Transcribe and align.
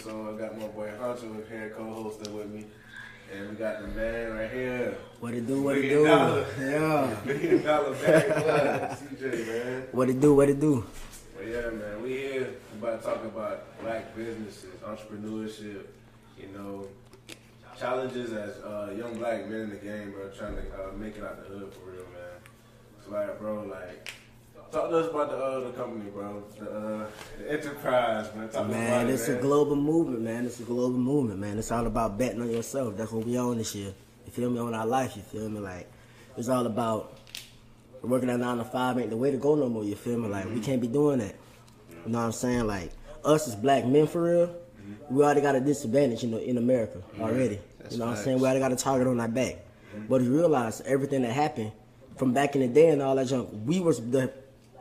first 0.00 0.14
episode. 0.14 0.34
I 0.34 0.46
got 0.46 0.58
my 0.58 0.66
boy 0.68 0.90
Hunter 0.98 1.26
here 1.48 1.72
co-hosting 1.76 2.34
with 2.34 2.48
me, 2.48 2.66
and 3.32 3.50
we 3.50 3.56
got 3.56 3.80
the 3.80 3.88
man 3.88 4.32
right 4.32 4.50
here. 4.50 4.96
What 5.20 5.34
it 5.34 5.46
do? 5.46 5.62
What 5.62 5.78
it 5.78 5.88
do? 5.88 6.06
dollar. 6.06 6.46
Yeah. 6.58 7.16
Million 7.24 7.62
dollar 7.62 7.94
bag 7.94 8.98
CJ, 8.98 9.46
man. 9.46 9.82
What 9.92 10.10
it 10.10 10.20
do? 10.20 10.34
What 10.34 10.48
it 10.48 10.60
do? 10.60 10.84
But 11.36 11.46
yeah, 11.46 11.70
man, 11.70 12.02
we 12.02 12.10
here. 12.10 12.54
About 12.78 13.02
to 13.02 13.06
talk 13.06 13.24
about 13.24 13.80
black 13.82 14.16
businesses, 14.16 14.80
entrepreneurship. 14.82 15.84
You 16.38 16.48
know, 16.56 16.86
challenges 17.78 18.32
as 18.32 18.56
uh, 18.62 18.94
young 18.96 19.18
black 19.18 19.46
men 19.48 19.60
in 19.60 19.70
the 19.70 19.76
game, 19.76 20.12
bro, 20.12 20.30
trying 20.30 20.56
to 20.56 20.62
uh, 20.62 20.92
make 20.96 21.16
it 21.16 21.24
out 21.24 21.46
the 21.46 21.54
hood 21.54 21.74
for 21.74 21.90
real, 21.90 22.04
man. 22.14 22.40
It's 22.98 23.08
like, 23.08 23.38
bro, 23.38 23.64
like. 23.64 24.12
Talk 24.72 24.90
to 24.90 24.98
us 24.98 25.10
about 25.10 25.30
the 25.30 25.36
uh, 25.36 25.60
the 25.60 25.70
company, 25.72 26.10
bro. 26.10 26.44
The, 26.58 26.70
uh, 26.70 27.06
the 27.38 27.52
enterprise, 27.52 28.28
man. 28.36 28.48
Talk 28.48 28.68
Man, 28.68 29.00
about 29.02 29.12
it's 29.12 29.28
it, 29.28 29.38
a 29.38 29.42
global 29.42 29.74
movement, 29.74 30.22
man. 30.22 30.46
It's 30.46 30.60
a 30.60 30.62
global 30.62 30.98
movement, 30.98 31.40
man. 31.40 31.58
It's 31.58 31.72
all 31.72 31.86
about 31.86 32.16
betting 32.16 32.40
on 32.40 32.50
yourself. 32.50 32.96
That's 32.96 33.10
what 33.10 33.26
we 33.26 33.36
on 33.36 33.58
this 33.58 33.74
year. 33.74 33.92
You 34.26 34.32
feel 34.32 34.48
me? 34.50 34.60
On 34.60 34.72
our 34.72 34.86
life, 34.86 35.16
you 35.16 35.22
feel 35.22 35.48
me? 35.48 35.58
Like, 35.58 35.90
it's 36.36 36.48
all 36.48 36.66
about 36.66 37.18
working 38.02 38.30
at 38.30 38.38
nine 38.38 38.58
to 38.58 38.64
five 38.64 38.96
ain't 38.98 39.10
the 39.10 39.16
way 39.16 39.32
to 39.32 39.36
go 39.38 39.56
no 39.56 39.68
more. 39.68 39.82
You 39.82 39.96
feel 39.96 40.18
me? 40.18 40.28
Like, 40.28 40.48
we 40.48 40.60
can't 40.60 40.80
be 40.80 40.88
doing 40.88 41.18
that. 41.18 41.34
You 42.06 42.12
know 42.12 42.18
what 42.18 42.24
I'm 42.26 42.32
saying? 42.32 42.66
Like, 42.66 42.92
us 43.24 43.48
as 43.48 43.56
black 43.56 43.84
men 43.86 44.06
for 44.06 44.22
real, 44.22 44.54
we 45.10 45.24
already 45.24 45.40
got 45.40 45.56
a 45.56 45.60
disadvantage, 45.60 46.22
you 46.22 46.30
know, 46.30 46.38
in 46.38 46.58
America 46.58 47.02
already. 47.20 47.58
That's 47.80 47.94
you 47.94 47.98
know 47.98 48.06
what 48.06 48.18
I'm 48.18 48.24
saying? 48.24 48.38
We 48.38 48.44
already 48.44 48.60
got 48.60 48.72
a 48.72 48.76
target 48.76 49.08
on 49.08 49.18
our 49.20 49.28
back. 49.28 49.56
But 50.08 50.22
you 50.22 50.32
realize 50.32 50.80
everything 50.82 51.22
that 51.22 51.32
happened 51.32 51.72
from 52.16 52.32
back 52.32 52.54
in 52.54 52.60
the 52.60 52.68
day 52.68 52.88
and 52.90 53.02
all 53.02 53.16
that 53.16 53.26
junk, 53.26 53.48
we 53.64 53.80
was 53.80 53.98
the 54.10 54.32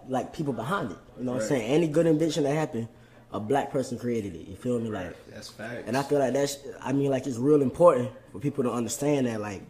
like 0.09 0.33
people 0.33 0.53
behind 0.53 0.91
it. 0.91 0.97
You 1.17 1.25
know 1.25 1.33
what 1.33 1.43
I'm 1.43 1.47
saying? 1.47 1.71
Any 1.71 1.87
good 1.87 2.07
invention 2.07 2.43
that 2.43 2.53
happened, 2.55 2.87
a 3.31 3.39
black 3.39 3.71
person 3.71 3.97
created 3.97 4.35
it. 4.35 4.47
You 4.47 4.55
feel 4.55 4.79
me? 4.79 4.89
Like, 4.89 5.15
That's 5.29 5.49
facts. 5.49 5.83
and 5.85 5.95
I 5.95 6.03
feel 6.03 6.19
like 6.19 6.33
that's, 6.33 6.57
I 6.81 6.91
mean, 6.93 7.11
like 7.11 7.27
it's 7.27 7.37
real 7.37 7.61
important 7.61 8.09
for 8.31 8.39
people 8.39 8.63
to 8.63 8.71
understand 8.71 9.27
that, 9.27 9.39
like, 9.39 9.61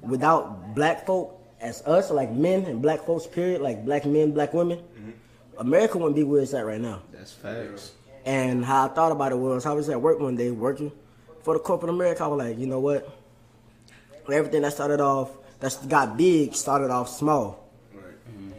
without 0.00 0.74
black 0.74 1.04
folk 1.04 1.34
as 1.60 1.82
us, 1.82 2.10
like 2.10 2.30
men 2.30 2.64
and 2.64 2.80
black 2.80 3.04
folks, 3.04 3.26
period, 3.26 3.60
like 3.60 3.84
black 3.84 4.06
men, 4.06 4.30
black 4.30 4.54
women, 4.54 4.78
mm-hmm. 4.78 5.10
America 5.58 5.98
wouldn't 5.98 6.14
be 6.14 6.22
where 6.22 6.42
it's 6.42 6.54
at 6.54 6.64
right 6.64 6.80
now. 6.80 7.02
That's 7.12 7.32
facts. 7.32 7.92
And 8.24 8.64
how 8.64 8.86
I 8.86 8.88
thought 8.88 9.10
about 9.10 9.32
it 9.32 9.38
was, 9.38 9.66
I 9.66 9.72
was 9.72 9.88
at 9.88 10.00
work 10.00 10.20
one 10.20 10.36
day 10.36 10.50
working 10.50 10.92
for 11.42 11.54
the 11.54 11.60
corporate 11.60 11.90
America. 11.90 12.22
I 12.22 12.26
was 12.28 12.38
like, 12.38 12.58
you 12.58 12.66
know 12.66 12.78
what? 12.78 13.08
Everything 14.30 14.62
that 14.62 14.74
started 14.74 15.00
off, 15.00 15.30
that 15.60 15.76
got 15.88 16.16
big, 16.16 16.54
started 16.54 16.90
off 16.90 17.08
small 17.08 17.67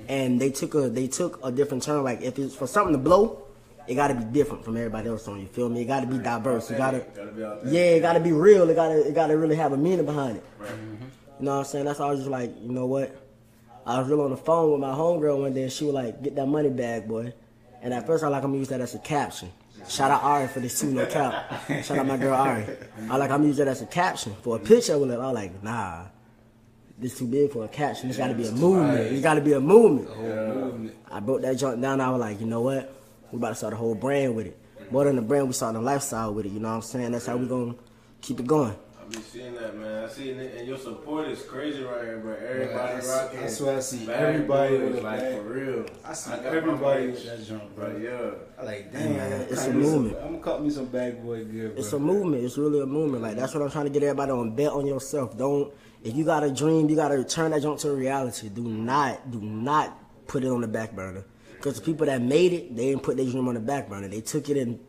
and 0.09 0.41
they 0.41 0.49
took 0.49 0.73
a 0.73 0.89
they 0.89 1.07
took 1.07 1.39
a 1.43 1.51
different 1.51 1.83
turn. 1.83 2.03
Like 2.03 2.21
if 2.21 2.37
it's 2.37 2.55
for 2.55 2.67
something 2.67 2.93
to 2.93 2.97
blow, 2.99 3.43
it 3.87 3.95
got 3.95 4.09
to 4.09 4.15
be 4.15 4.25
different 4.25 4.65
from 4.65 4.75
everybody 4.75 5.07
else 5.07 5.27
on 5.27 5.39
you. 5.39 5.47
Feel 5.47 5.69
me? 5.69 5.83
It 5.83 5.85
got 5.85 6.01
to 6.01 6.07
be 6.07 6.17
diverse. 6.17 6.69
It 6.71 6.77
got 6.77 6.91
to 6.91 7.61
yeah, 7.65 7.81
it 7.95 8.01
got 8.01 8.13
to 8.13 8.19
be 8.19 8.33
real. 8.33 8.69
It 8.69 8.75
got 8.75 8.89
to 8.89 9.07
it 9.07 9.13
got 9.13 9.27
to 9.27 9.37
really 9.37 9.55
have 9.55 9.71
a 9.71 9.77
meaning 9.77 10.05
behind 10.05 10.37
it. 10.37 10.43
You 10.59 11.45
know 11.45 11.51
what 11.51 11.57
I'm 11.59 11.65
saying? 11.65 11.85
That's 11.85 11.99
why 11.99 12.07
I 12.07 12.09
was 12.09 12.19
just 12.19 12.31
like, 12.31 12.53
you 12.61 12.71
know 12.71 12.87
what? 12.87 13.15
I 13.85 13.99
was 13.99 14.09
real 14.09 14.21
on 14.21 14.31
the 14.31 14.37
phone 14.37 14.71
with 14.71 14.81
my 14.81 14.91
homegirl 14.91 15.39
one 15.41 15.53
day, 15.53 15.63
and 15.63 15.71
she 15.71 15.85
was 15.85 15.93
like, 15.93 16.21
"Get 16.21 16.35
that 16.35 16.47
money 16.47 16.69
bag, 16.69 17.07
boy." 17.07 17.33
And 17.81 17.93
at 17.93 18.05
first, 18.05 18.23
I 18.23 18.27
like 18.27 18.43
I'm 18.43 18.49
gonna 18.49 18.59
use 18.59 18.67
that 18.69 18.81
as 18.81 18.93
a 18.93 18.99
caption. 18.99 19.51
Shout 19.87 20.11
out 20.11 20.21
Ari 20.21 20.47
for 20.49 20.59
this 20.59 20.79
too, 20.79 20.91
no 20.91 21.05
cap. 21.05 21.63
Shout 21.83 21.97
out 21.97 22.05
my 22.05 22.17
girl 22.17 22.35
Ari. 22.35 22.65
I 23.09 23.15
like 23.15 23.31
I'm 23.31 23.37
gonna 23.37 23.47
use 23.47 23.57
that 23.57 23.67
as 23.67 23.81
a 23.81 23.85
caption 23.85 24.35
for 24.41 24.57
a 24.57 24.59
picture 24.59 24.97
with 24.99 25.11
it. 25.11 25.19
I 25.19 25.25
was 25.25 25.33
like, 25.33 25.63
nah, 25.63 26.05
this 26.99 27.17
too 27.17 27.27
big 27.27 27.51
for 27.51 27.65
a 27.65 27.67
caption. 27.67 28.09
It's 28.09 28.17
got 28.17 28.27
to 28.27 28.33
be 28.33 28.47
a 28.47 28.51
movement. 28.51 28.99
It's 28.99 29.21
got 29.21 29.35
to 29.35 29.41
be 29.41 29.53
a 29.53 29.59
movement. 29.59 30.09
Movement. 30.17 30.95
I 31.09 31.19
broke 31.19 31.41
that 31.41 31.57
junk 31.57 31.81
down. 31.81 32.01
I 32.01 32.09
was 32.09 32.19
like, 32.19 32.39
you 32.39 32.45
know 32.45 32.61
what? 32.61 32.93
We 33.31 33.37
about 33.37 33.49
to 33.49 33.55
start 33.55 33.73
a 33.73 33.77
whole 33.77 33.95
brand 33.95 34.35
with 34.35 34.47
it. 34.47 34.57
More 34.91 35.05
than 35.05 35.15
the 35.15 35.21
brand, 35.21 35.47
we 35.47 35.53
starting 35.53 35.79
a 35.79 35.83
lifestyle 35.83 36.33
with 36.33 36.45
it. 36.45 36.51
You 36.51 36.59
know 36.59 36.69
what 36.69 36.75
I'm 36.75 36.81
saying? 36.81 37.11
That's 37.11 37.25
how 37.27 37.37
we 37.37 37.47
gonna 37.47 37.75
keep 38.21 38.39
it 38.39 38.47
going. 38.47 38.75
I 39.09 39.15
be 39.15 39.21
seeing 39.23 39.55
that, 39.55 39.75
man. 39.75 40.03
I 40.03 40.07
see 40.07 40.29
it, 40.29 40.55
and 40.57 40.67
your 40.67 40.77
support 40.77 41.27
is 41.29 41.41
crazy 41.41 41.81
right 41.81 42.03
here, 42.03 42.17
bro. 42.19 42.33
Everybody 42.33 42.73
That's- 42.73 43.07
rocking. 43.07 43.39
that's 43.41 43.59
what 43.59 43.75
I 43.75 43.79
see. 43.79 44.09
Everybody 44.11 44.77
boys, 44.77 44.89
with 44.89 44.99
a 44.99 45.01
like 45.01 45.19
bag. 45.19 45.37
for 45.37 45.43
real. 45.43 45.85
I 46.05 46.13
see 46.13 46.29
got 46.29 46.45
everybody 46.45 47.07
merch. 47.07 47.15
with 47.15 47.25
that 47.25 47.47
junk, 47.47 47.75
bro. 47.75 47.89
But 47.91 48.01
yeah, 48.01 48.31
I 48.59 48.63
like, 48.65 48.93
damn. 48.93 49.13
Man, 49.17 49.41
it's 49.41 49.51
a 49.63 49.65
cut 49.65 49.75
me 49.75 49.83
some- 49.83 49.91
movement. 49.93 50.17
I'm 50.23 50.31
gonna 50.33 50.43
cut 50.43 50.63
me 50.63 50.69
some 50.69 50.85
bag 50.85 51.23
boy 51.23 51.43
gear, 51.45 51.69
bro. 51.69 51.77
It's 51.79 51.93
a 51.93 51.99
movement. 51.99 52.43
It's 52.43 52.57
really 52.57 52.81
a 52.81 52.85
movement. 52.85 53.23
Like 53.23 53.35
that's 53.35 53.53
what 53.55 53.63
I'm 53.63 53.71
trying 53.71 53.85
to 53.85 53.89
get 53.91 54.03
everybody 54.03 54.31
on. 54.31 54.55
Bet 54.55 54.71
on 54.71 54.85
yourself. 54.85 55.35
Don't. 55.37 55.73
If 56.03 56.15
you 56.15 56.23
got 56.23 56.43
a 56.43 56.51
dream, 56.51 56.87
you 56.87 56.95
gotta 56.95 57.23
turn 57.23 57.49
that 57.51 57.61
junk 57.63 57.79
to 57.79 57.89
a 57.89 57.95
reality. 57.95 58.47
Do 58.49 58.61
not, 58.61 59.31
do 59.31 59.41
not 59.41 59.97
put 60.27 60.43
it 60.43 60.47
on 60.49 60.61
the 60.61 60.67
back 60.67 60.95
burner. 60.95 61.25
Because 61.53 61.75
the 61.75 61.81
people 61.81 62.05
that 62.05 62.21
made 62.21 62.53
it, 62.53 62.75
they 62.75 62.89
didn't 62.91 63.03
put 63.03 63.17
their 63.17 63.25
dream 63.25 63.47
on 63.49 63.55
the 63.55 63.59
back 63.59 63.89
burner. 63.89 64.07
They 64.07 64.21
took 64.21 64.47
it 64.49 64.55
and 64.55 64.79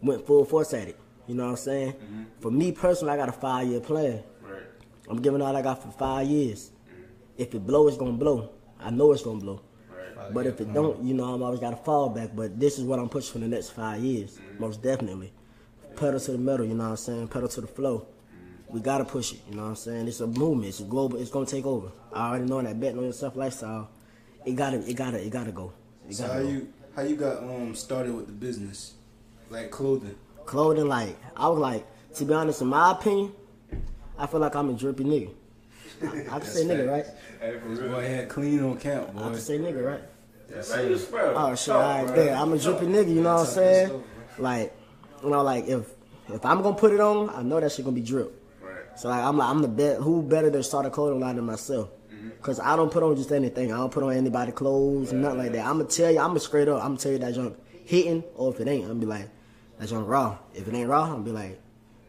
went 0.00 0.26
full 0.26 0.44
force 0.46 0.72
at 0.72 0.88
it. 0.88 0.98
You 1.26 1.34
know 1.34 1.44
what 1.44 1.50
I'm 1.50 1.56
saying? 1.56 1.92
Mm-hmm. 1.92 2.22
For 2.40 2.50
me 2.50 2.72
personally, 2.72 3.12
I 3.14 3.16
got 3.16 3.28
a 3.28 3.32
five 3.32 3.66
year 3.68 3.80
plan. 3.80 4.22
right. 4.42 4.62
I'm 5.08 5.20
giving 5.20 5.40
all 5.42 5.56
I 5.56 5.62
got 5.62 5.82
for 5.82 5.90
five 5.90 6.26
years. 6.26 6.70
Mm-hmm. 6.88 7.02
If 7.38 7.54
it 7.54 7.66
blow, 7.66 7.88
it's 7.88 7.96
gonna 7.96 8.12
blow. 8.12 8.50
I 8.80 8.90
know 8.90 9.12
it's 9.12 9.22
gonna 9.22 9.40
blow. 9.40 9.60
Right. 9.90 10.32
But 10.32 10.46
if 10.46 10.60
it 10.60 10.72
don't, 10.72 11.02
you 11.02 11.14
know, 11.14 11.24
I'm 11.34 11.42
always 11.42 11.60
got 11.60 11.70
to 11.70 11.76
fall 11.76 12.08
back. 12.08 12.30
But 12.34 12.58
this 12.60 12.78
is 12.78 12.84
what 12.84 12.98
I'm 12.98 13.08
pushing 13.08 13.32
for 13.32 13.38
the 13.40 13.48
next 13.48 13.70
five 13.70 14.00
years, 14.02 14.38
mm-hmm. 14.38 14.60
most 14.60 14.82
definitely. 14.82 15.32
Pedal 15.96 16.18
to 16.20 16.32
the 16.32 16.38
metal, 16.38 16.66
you 16.66 16.74
know 16.74 16.84
what 16.84 16.90
I'm 16.90 16.96
saying? 16.96 17.28
Pedal 17.28 17.48
to 17.48 17.60
the 17.62 17.66
flow. 17.66 18.06
We 18.68 18.80
gotta 18.80 19.04
push 19.04 19.32
it, 19.32 19.40
you 19.48 19.54
know 19.54 19.62
what 19.62 19.68
I'm 19.68 19.76
saying? 19.76 20.08
It's 20.08 20.18
a 20.20 20.26
movement. 20.26 20.68
It's 20.70 20.80
a 20.80 20.84
global. 20.84 21.18
It's 21.20 21.30
gonna 21.30 21.46
take 21.46 21.64
over. 21.64 21.92
I 22.12 22.30
already 22.30 22.46
know 22.46 22.60
that 22.60 22.80
betting 22.80 22.98
on 22.98 23.04
yourself 23.04 23.36
lifestyle. 23.36 23.88
It 24.44 24.56
gotta, 24.56 24.78
it 24.78 24.94
gotta, 24.94 25.24
it 25.24 25.30
gotta 25.30 25.52
go. 25.52 25.72
It 26.08 26.14
So 26.16 26.24
gotta 26.26 26.34
how 26.34 26.42
go. 26.42 26.48
you 26.48 26.72
how 26.96 27.02
you 27.02 27.16
got 27.16 27.42
um 27.44 27.74
started 27.76 28.14
with 28.14 28.26
the 28.26 28.32
business, 28.32 28.94
like 29.50 29.70
clothing? 29.70 30.16
Clothing, 30.46 30.88
like 30.88 31.16
I 31.36 31.48
was 31.48 31.58
like, 31.58 31.86
to 32.16 32.24
be 32.24 32.34
honest, 32.34 32.60
in 32.62 32.68
my 32.68 32.92
opinion, 32.92 33.32
I 34.18 34.26
feel 34.26 34.40
like 34.40 34.54
I'm 34.54 34.70
a 34.70 34.72
drippy 34.74 35.04
nigga. 35.04 35.30
I, 36.02 36.36
I 36.36 36.38
can 36.38 36.42
say 36.42 36.64
nigga, 36.64 36.90
right? 36.90 37.06
Hey, 37.40 37.58
for 37.58 37.68
This 37.68 37.78
real. 37.80 37.90
boy 37.92 38.06
had 38.06 38.28
clean 38.28 38.62
on 38.62 38.76
camp, 38.78 39.10
I 39.10 39.12
boy. 39.12 39.20
can 39.30 39.38
say 39.38 39.58
nigga, 39.58 39.84
right? 39.84 40.02
Yeah, 40.50 40.76
man, 40.76 40.90
you 40.90 40.98
spell. 40.98 41.32
Oh 41.36 41.54
shit! 41.54 41.74
All 41.74 41.80
right, 42.04 42.14
there. 42.14 42.34
I'm 42.36 42.52
a 42.52 42.58
drippy 42.58 42.86
nigga. 42.86 43.08
You 43.08 43.22
know 43.22 43.34
what 43.36 43.40
I'm 43.40 43.46
saying? 43.46 44.04
Like, 44.38 44.76
you 45.22 45.30
know, 45.30 45.42
like 45.42 45.66
if 45.66 45.88
if 46.28 46.44
I'm 46.44 46.62
gonna 46.62 46.76
put 46.76 46.92
it 46.92 47.00
on, 47.00 47.30
I 47.30 47.42
know 47.42 47.58
that 47.60 47.72
shit 47.72 47.84
gonna 47.84 47.94
be 47.94 48.02
drip. 48.02 48.30
Right. 48.62 48.74
So 48.98 49.08
like, 49.08 49.24
I'm 49.24 49.38
like, 49.38 49.48
I'm 49.48 49.62
the 49.62 49.68
best. 49.68 50.02
Who 50.02 50.22
better 50.22 50.50
to 50.50 50.62
start 50.62 50.84
a 50.86 50.90
clothing 50.90 51.20
line 51.20 51.36
than 51.36 51.46
myself? 51.46 51.88
Mm-hmm. 52.12 52.28
Cause 52.42 52.60
I 52.60 52.76
don't 52.76 52.92
put 52.92 53.02
on 53.02 53.16
just 53.16 53.32
anything. 53.32 53.72
I 53.72 53.78
don't 53.78 53.90
put 53.90 54.02
on 54.02 54.12
anybody 54.12 54.52
clothes, 54.52 55.12
nothing 55.14 55.38
like 55.38 55.52
that. 55.52 55.64
I'm 55.66 55.78
gonna 55.78 55.88
tell 55.88 56.10
you. 56.10 56.18
I'm 56.18 56.28
gonna 56.28 56.40
straight 56.40 56.68
up. 56.68 56.82
I'm 56.82 56.88
gonna 56.90 56.98
tell 56.98 57.12
you 57.12 57.18
that 57.18 57.34
junk 57.34 57.56
hitting, 57.86 58.22
or 58.34 58.52
if 58.52 58.60
it 58.60 58.68
ain't, 58.68 58.82
I'm 58.84 58.88
gonna 58.88 59.00
be 59.00 59.06
like, 59.06 59.28
that 59.78 59.88
junk 59.88 60.08
raw. 60.08 60.38
If 60.54 60.68
it 60.68 60.74
ain't 60.74 60.88
raw, 60.88 61.12
I'm 61.12 61.22
be 61.24 61.32
like, 61.32 61.60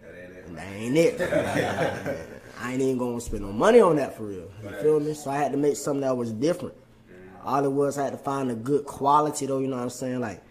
That 0.01 0.67
ain't 0.67 0.97
it. 0.97 1.17
that 1.17 1.57
ain't 1.57 2.07
it. 2.07 2.29
I 2.61 2.71
ain't 2.73 2.81
even 2.81 2.97
gonna 2.97 3.19
spend 3.19 3.43
no 3.43 3.51
money 3.51 3.79
on 3.81 3.97
that 3.97 4.15
for 4.15 4.23
real. 4.23 4.49
You 4.63 4.69
feel 4.81 4.99
me? 4.99 5.13
So 5.13 5.29
I 5.29 5.37
had 5.37 5.51
to 5.51 5.57
make 5.57 5.75
something 5.75 6.01
that 6.01 6.15
was 6.15 6.31
different. 6.31 6.75
All 7.43 7.63
it 7.63 7.71
was, 7.71 7.97
I 7.97 8.05
had 8.05 8.11
to 8.11 8.17
find 8.17 8.49
a 8.49 8.55
good 8.55 8.85
quality 8.85 9.45
though. 9.45 9.59
You 9.59 9.67
know 9.67 9.75
what 9.75 9.83
I'm 9.83 9.89
saying? 9.89 10.19
Like, 10.19 10.41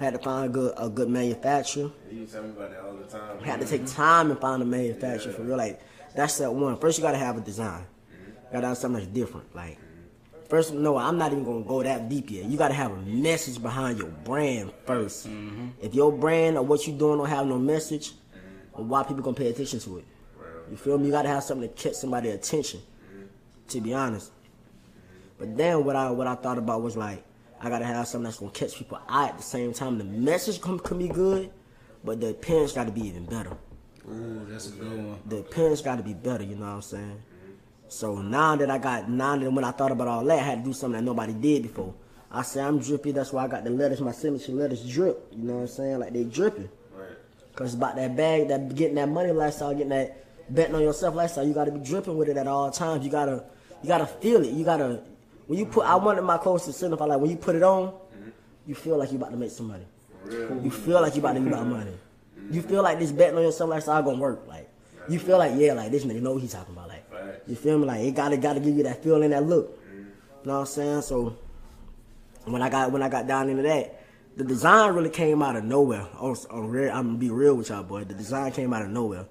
I 0.00 0.04
had 0.04 0.14
to 0.14 0.18
find 0.20 0.46
a 0.46 0.48
good 0.48 0.72
a 0.78 0.88
good 0.88 1.08
manufacturer. 1.10 1.90
You 2.10 2.24
tell 2.26 2.42
me 2.44 2.50
about 2.50 2.70
that 2.70 2.80
all 2.80 2.94
the 2.94 3.04
time. 3.04 3.38
I 3.42 3.46
had 3.46 3.60
to 3.60 3.66
take 3.66 3.84
time 3.86 4.30
and 4.30 4.40
find 4.40 4.62
a 4.62 4.64
manufacturer 4.64 5.32
for 5.32 5.42
real. 5.42 5.56
Like, 5.58 5.80
that's 6.14 6.38
that 6.38 6.54
one. 6.54 6.78
First, 6.78 6.98
you 6.98 7.02
gotta 7.02 7.18
have 7.18 7.36
a 7.36 7.40
design. 7.40 7.84
You 8.10 8.34
gotta 8.52 8.68
have 8.68 8.78
something 8.78 9.02
that's 9.02 9.12
different. 9.12 9.54
Like, 9.54 9.76
first, 10.50 10.74
no, 10.74 10.96
I'm 10.98 11.16
not 11.16 11.32
even 11.32 11.44
gonna 11.44 11.64
go 11.64 11.82
that 11.82 12.08
deep 12.08 12.30
yet. 12.30 12.44
You 12.44 12.58
gotta 12.58 12.74
have 12.74 12.92
a 12.92 12.96
message 12.96 13.62
behind 13.62 13.98
your 13.98 14.08
brand 14.08 14.72
1st 14.86 15.28
mm-hmm. 15.28 15.68
If 15.80 15.94
your 15.94 16.12
brand 16.12 16.58
or 16.58 16.62
what 16.64 16.86
you 16.86 16.92
doing 16.92 17.18
don't 17.18 17.28
have 17.28 17.46
no 17.46 17.58
message, 17.58 18.12
why 18.72 19.02
people 19.02 19.22
gonna 19.22 19.36
pay 19.36 19.48
attention 19.48 19.80
to 19.80 19.98
it? 19.98 20.04
You 20.70 20.76
feel 20.76 20.98
me? 20.98 21.06
You 21.06 21.12
gotta 21.12 21.28
have 21.28 21.42
something 21.42 21.68
to 21.68 21.74
catch 21.74 21.94
somebody's 21.94 22.34
attention. 22.34 22.80
To 23.68 23.80
be 23.80 23.94
honest. 23.94 24.32
But 25.38 25.56
then 25.56 25.84
what 25.84 25.96
I 25.96 26.10
what 26.10 26.26
I 26.26 26.34
thought 26.34 26.58
about 26.58 26.82
was 26.82 26.96
like, 26.96 27.24
I 27.60 27.70
gotta 27.70 27.84
have 27.84 28.06
something 28.08 28.24
that's 28.24 28.38
gonna 28.38 28.50
catch 28.50 28.76
people 28.76 28.98
eye 29.08 29.28
at 29.28 29.36
the 29.36 29.42
same 29.42 29.72
time. 29.72 29.96
The 29.98 30.04
message 30.04 30.60
can, 30.60 30.78
can 30.80 30.98
be 30.98 31.08
good, 31.08 31.50
but 32.04 32.20
the 32.20 32.30
appearance 32.30 32.72
gotta 32.72 32.90
be 32.90 33.06
even 33.06 33.24
better 33.24 33.56
Ooh, 34.08 34.46
that's 34.48 34.68
a 34.68 34.72
good 34.72 35.06
one. 35.06 35.18
the 35.26 35.38
appearance 35.38 35.80
got 35.80 35.96
to 35.96 36.02
be 36.02 36.14
better. 36.14 36.44
You 36.44 36.56
know 36.56 36.66
what 36.66 36.72
I'm 36.72 36.82
saying? 36.82 37.22
So 37.90 38.22
now 38.22 38.54
that 38.54 38.70
I 38.70 38.78
got, 38.78 39.10
now 39.10 39.36
that 39.36 39.50
when 39.50 39.64
I 39.64 39.72
thought 39.72 39.90
about 39.90 40.06
all 40.06 40.24
that, 40.24 40.38
I 40.38 40.42
had 40.42 40.58
to 40.58 40.64
do 40.64 40.72
something 40.72 41.00
that 41.00 41.04
nobody 41.04 41.32
did 41.32 41.64
before. 41.64 41.92
I 42.30 42.42
say 42.42 42.62
I'm 42.62 42.78
drippy. 42.78 43.10
That's 43.10 43.32
why 43.32 43.44
I 43.44 43.48
got 43.48 43.64
the 43.64 43.70
letters. 43.70 44.00
My 44.00 44.12
signature 44.12 44.52
letters 44.52 44.88
drip. 44.88 45.26
You 45.32 45.42
know 45.42 45.54
what 45.54 45.60
I'm 45.62 45.66
saying? 45.66 45.98
Like 45.98 46.12
they 46.12 46.22
dripping. 46.22 46.68
Right. 46.94 47.16
Cause 47.56 47.74
about 47.74 47.96
that 47.96 48.16
bag, 48.16 48.46
that 48.46 48.76
getting 48.76 48.94
that 48.94 49.08
money 49.08 49.32
lifestyle, 49.32 49.72
getting 49.72 49.88
that 49.88 50.24
betting 50.54 50.76
on 50.76 50.82
yourself 50.82 51.16
lifestyle. 51.16 51.44
You 51.44 51.52
got 51.52 51.64
to 51.64 51.72
be 51.72 51.80
dripping 51.80 52.16
with 52.16 52.28
it 52.28 52.36
at 52.36 52.46
all 52.46 52.70
times. 52.70 53.04
You 53.04 53.10
gotta, 53.10 53.42
you 53.82 53.88
gotta 53.88 54.06
feel 54.06 54.44
it. 54.44 54.52
You 54.52 54.64
gotta. 54.64 55.02
When 55.48 55.58
you 55.58 55.66
put, 55.66 55.84
I 55.84 55.96
wanted 55.96 56.22
my 56.22 56.38
clothes 56.38 56.66
to 56.66 56.72
signify 56.72 57.06
like 57.06 57.18
when 57.18 57.28
you 57.28 57.36
put 57.36 57.56
it 57.56 57.64
on, 57.64 57.88
mm-hmm. 57.88 58.30
you 58.68 58.76
feel 58.76 58.98
like 58.98 59.10
you 59.10 59.18
about 59.18 59.32
to 59.32 59.36
make 59.36 59.50
some 59.50 59.66
money. 59.66 59.86
You 60.30 60.70
feel 60.70 61.00
like 61.00 61.16
you 61.16 61.20
about 61.20 61.32
to 61.32 61.44
about 61.44 61.66
money. 61.66 61.94
You 62.52 62.62
feel 62.62 62.84
like 62.84 63.00
this 63.00 63.10
betting 63.10 63.36
on 63.36 63.42
yourself 63.42 63.68
lifestyle 63.68 64.00
gonna 64.00 64.18
work. 64.18 64.44
Like 64.46 64.70
you 65.08 65.18
feel 65.18 65.38
like 65.38 65.54
yeah, 65.56 65.72
like 65.72 65.90
this 65.90 66.04
nigga 66.04 66.22
know 66.22 66.34
what 66.34 66.42
he's 66.42 66.52
talking 66.52 66.72
about. 66.72 66.89
You 67.50 67.56
feel 67.56 67.78
me? 67.78 67.84
Like 67.84 68.00
it 68.02 68.14
gotta 68.14 68.36
gotta 68.36 68.60
give 68.60 68.76
you 68.76 68.84
that 68.84 69.02
feeling, 69.02 69.30
that 69.30 69.44
look. 69.44 69.76
You 69.92 70.06
know 70.46 70.54
what 70.54 70.60
I'm 70.60 70.66
saying? 70.66 71.02
So 71.02 71.36
when 72.44 72.62
I 72.62 72.70
got 72.70 72.92
when 72.92 73.02
I 73.02 73.08
got 73.08 73.26
down 73.26 73.48
into 73.48 73.64
that, 73.64 74.02
the 74.36 74.44
design 74.44 74.94
really 74.94 75.10
came 75.10 75.42
out 75.42 75.56
of 75.56 75.64
nowhere. 75.64 76.06
I'm 76.20 76.34
gonna 76.36 77.18
be 77.18 77.30
real 77.30 77.56
with 77.56 77.68
y'all, 77.68 77.82
boy. 77.82 78.04
The 78.04 78.14
design 78.14 78.52
came 78.52 78.72
out 78.72 78.82
of 78.82 78.90
nowhere. 78.90 79.26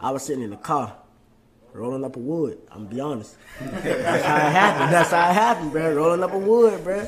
I 0.00 0.10
was 0.10 0.24
sitting 0.24 0.42
in 0.42 0.50
the 0.50 0.56
car, 0.56 0.96
rolling 1.74 2.04
up 2.04 2.16
a 2.16 2.18
wood. 2.18 2.58
I'm 2.70 2.84
gonna 2.84 2.94
be 2.94 3.00
honest. 3.00 3.36
That's 3.60 4.24
how 4.24 4.36
it 4.36 4.52
happened. 4.52 4.92
That's 4.94 5.10
how 5.10 5.30
it 5.30 5.34
happened, 5.34 5.72
bro. 5.72 5.94
Rolling 5.94 6.22
up 6.22 6.32
a 6.32 6.38
wood, 6.38 6.82
bro. 6.82 7.06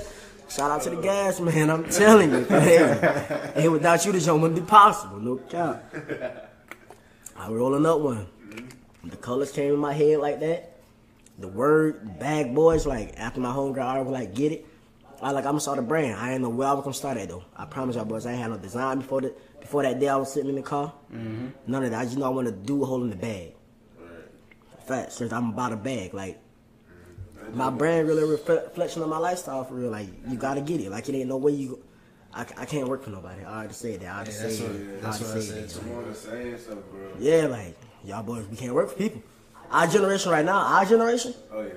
Shout 0.51 0.71
out 0.71 0.83
to 0.83 0.91
the 0.91 1.01
gas 1.01 1.41
man. 1.41 1.71
I'm 1.71 1.89
telling 1.89 2.33
you, 2.33 2.45
and 2.45 3.73
without 3.73 4.05
you, 4.05 4.13
this 4.13 4.27
joint 4.27 4.43
wouldn't 4.43 4.61
be 4.61 4.67
possible. 4.67 5.19
No 5.21 5.37
cap. 5.37 5.95
I 7.37 7.49
rolling 7.49 7.87
up 7.87 8.01
one. 8.01 8.27
The 9.05 9.17
colors 9.17 9.51
came 9.53 9.73
in 9.73 9.79
my 9.79 9.93
head 9.93 10.19
like 10.19 10.41
that. 10.41 10.77
The 11.39 11.49
word 11.49 12.19
bag 12.19 12.55
boys, 12.55 12.87
like 12.87 13.15
after 13.17 13.41
my 13.41 13.51
homegirl, 13.51 13.79
I 13.83 14.01
was 14.01 14.13
like, 14.13 14.35
get 14.35 14.53
it. 14.53 14.67
I 15.23 15.31
like 15.33 15.45
I'm 15.45 15.53
gonna 15.53 15.61
start 15.61 15.79
a 15.79 15.83
brand. 15.83 16.19
I 16.19 16.33
ain't 16.33 16.43
know 16.43 16.49
where 16.51 16.69
I 16.69 16.73
was 16.73 16.83
gonna 16.85 16.95
start 16.95 17.17
at 17.19 17.29
though. 17.29 17.45
I 17.57 17.65
promise 17.65 17.97
y'all 17.97 18.05
boys, 18.05 18.27
I 18.27 18.33
ain't 18.33 18.41
had 18.43 18.51
no 18.51 18.57
design 18.59 18.99
before 18.99 19.21
that. 19.23 19.61
Before 19.61 19.83
that 19.83 20.01
day, 20.01 20.09
I 20.09 20.17
was 20.17 20.33
sitting 20.33 20.49
in 20.51 20.57
the 20.57 20.63
car. 20.63 20.93
None 21.11 21.85
of 21.85 21.91
that. 21.91 22.01
I 22.01 22.05
just 22.05 22.17
know 22.19 22.27
I 22.27 22.31
want 22.31 22.47
to 22.49 22.53
do 22.53 22.85
holding 22.85 23.11
the 23.11 23.17
bag. 23.17 23.53
Facts. 24.87 25.19
Cause 25.19 25.33
I'm 25.33 25.51
about 25.51 25.73
a 25.73 25.77
bag. 25.77 26.15
Like 26.15 26.39
my 27.53 27.71
brand 27.71 28.07
really 28.09 28.23
a 28.23 28.27
refle- 28.39 28.65
reflection 28.65 29.03
of 29.03 29.09
my 29.09 29.19
lifestyle 29.19 29.65
for 29.65 29.75
real. 29.75 29.91
Like 29.91 30.09
you 30.29 30.37
gotta 30.37 30.61
get 30.61 30.81
it. 30.81 30.91
Like 30.91 31.09
it 31.09 31.15
ain't 31.15 31.29
no 31.29 31.37
way 31.37 31.53
you. 31.53 31.83
I, 32.33 32.43
I 32.57 32.65
can't 32.65 32.89
work 32.89 33.03
for 33.03 33.11
nobody. 33.11 33.45
I 33.45 33.59
already 33.59 33.73
said 33.75 34.01
that. 34.01 34.07
I 34.07 34.15
already 34.17 34.31
Yeah, 34.33 34.37
said 34.39 34.51
it. 34.51 35.05
I 35.05 35.07
already 35.07 35.25
said, 35.25 35.43
said 35.43 35.69
too. 35.71 35.79
it. 35.81 35.83
Come 35.83 35.97
on 35.99 36.05
and 36.05 36.17
saying 36.17 36.59
stuff, 36.59 36.79
bro. 36.91 37.11
Yeah, 37.19 37.47
like 37.47 37.77
y'all 38.05 38.23
boys, 38.23 38.47
we 38.49 38.57
can't 38.57 38.75
work 38.75 38.91
for 38.91 38.97
people. 38.97 39.23
Our 39.71 39.87
generation 39.87 40.33
right 40.33 40.45
now, 40.45 40.59
our 40.59 40.85
generation, 40.85 41.35
Oh 41.53 41.63
yeah. 41.63 41.73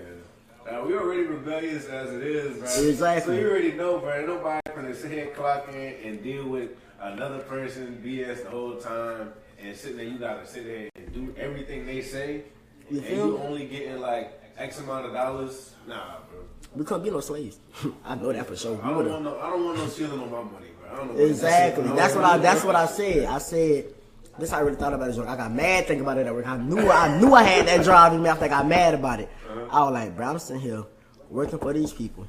Now, 0.66 0.86
we 0.86 0.96
already 0.96 1.24
rebellious 1.24 1.86
as 1.88 2.14
it 2.14 2.24
is, 2.24 2.58
bro. 2.58 2.88
Exactly. 2.90 3.36
So 3.36 3.42
you 3.42 3.50
already 3.50 3.74
know, 3.74 4.00
bro. 4.00 4.26
Nobody 4.26 4.62
gonna 4.74 4.96
sit 4.96 5.12
here 5.12 5.28
clock 5.28 5.68
in 5.70 5.96
and 6.04 6.24
deal 6.24 6.48
with 6.48 6.72
another 7.02 7.40
person 7.40 8.02
BS 8.04 8.44
the 8.44 8.50
whole 8.50 8.78
time 8.78 9.34
and 9.62 9.76
sitting 9.76 9.98
there. 9.98 10.06
You 10.08 10.18
gotta 10.18 10.48
sit 10.48 10.64
there 10.66 10.90
and 10.96 11.14
do 11.14 11.36
everything 11.38 11.86
they 11.86 12.02
say, 12.02 12.44
You 12.90 13.00
and 13.00 13.08
you 13.10 13.38
me? 13.38 13.44
only 13.46 13.68
getting 13.68 14.00
like 14.00 14.42
X 14.58 14.80
amount 14.80 15.06
of 15.06 15.14
dollars. 15.14 15.76
Nah, 15.86 16.20
bro. 16.32 16.40
we 16.76 16.86
can't 16.86 17.04
be 17.04 17.12
no 17.12 17.20
slaves. 17.20 17.60
I 18.06 18.16
know 18.16 18.32
that 18.32 18.48
for 18.48 18.56
sure. 18.56 18.80
I 18.82 18.90
don't 18.90 19.10
want 19.10 19.24
no. 19.24 19.40
I 19.40 19.50
don't 19.50 19.66
want 19.66 19.78
no 19.78 19.88
stealing 19.88 20.22
on 20.22 20.32
my 20.32 20.44
money, 20.44 20.68
bro. 20.80 20.92
I 20.92 20.96
don't 20.96 21.16
know. 21.18 21.24
Exactly. 21.24 21.84
it. 21.84 21.96
That's 21.96 22.16
what 22.16 22.24
I. 22.24 22.38
That's 22.38 22.64
what 22.64 22.76
I 22.76 22.86
said. 22.86 23.26
I 23.26 23.38
said. 23.38 23.94
This 24.40 24.50
how 24.50 24.58
I 24.58 24.62
really 24.62 24.78
thought 24.78 24.94
about 24.94 25.08
this 25.08 25.18
it. 25.18 25.28
I 25.28 25.36
got 25.38 25.52
mad 25.52 25.86
thinking 25.86 26.02
about 26.02 26.18
it 26.18 26.26
at 26.26 26.34
work. 26.34 26.48
I 26.48 26.58
knew 26.58 26.90
I 26.90 27.20
knew 27.20 27.34
I 27.34 27.44
had 27.44 27.68
that 27.68 27.84
drive 27.84 28.14
in 28.14 28.24
me 28.24 28.30
after 28.30 28.46
I 28.46 28.48
got 28.48 28.68
mad 28.68 28.96
about 28.96 29.20
it. 29.20 29.30
Uh-huh. 29.48 29.68
I 29.70 29.84
was 29.84 29.94
like, 29.94 30.16
bro, 30.16 30.28
I'm 30.28 30.40
sitting 30.40 30.62
here 30.62 30.84
working 31.30 31.60
for 31.60 31.72
these 31.72 31.94
people. 31.94 32.28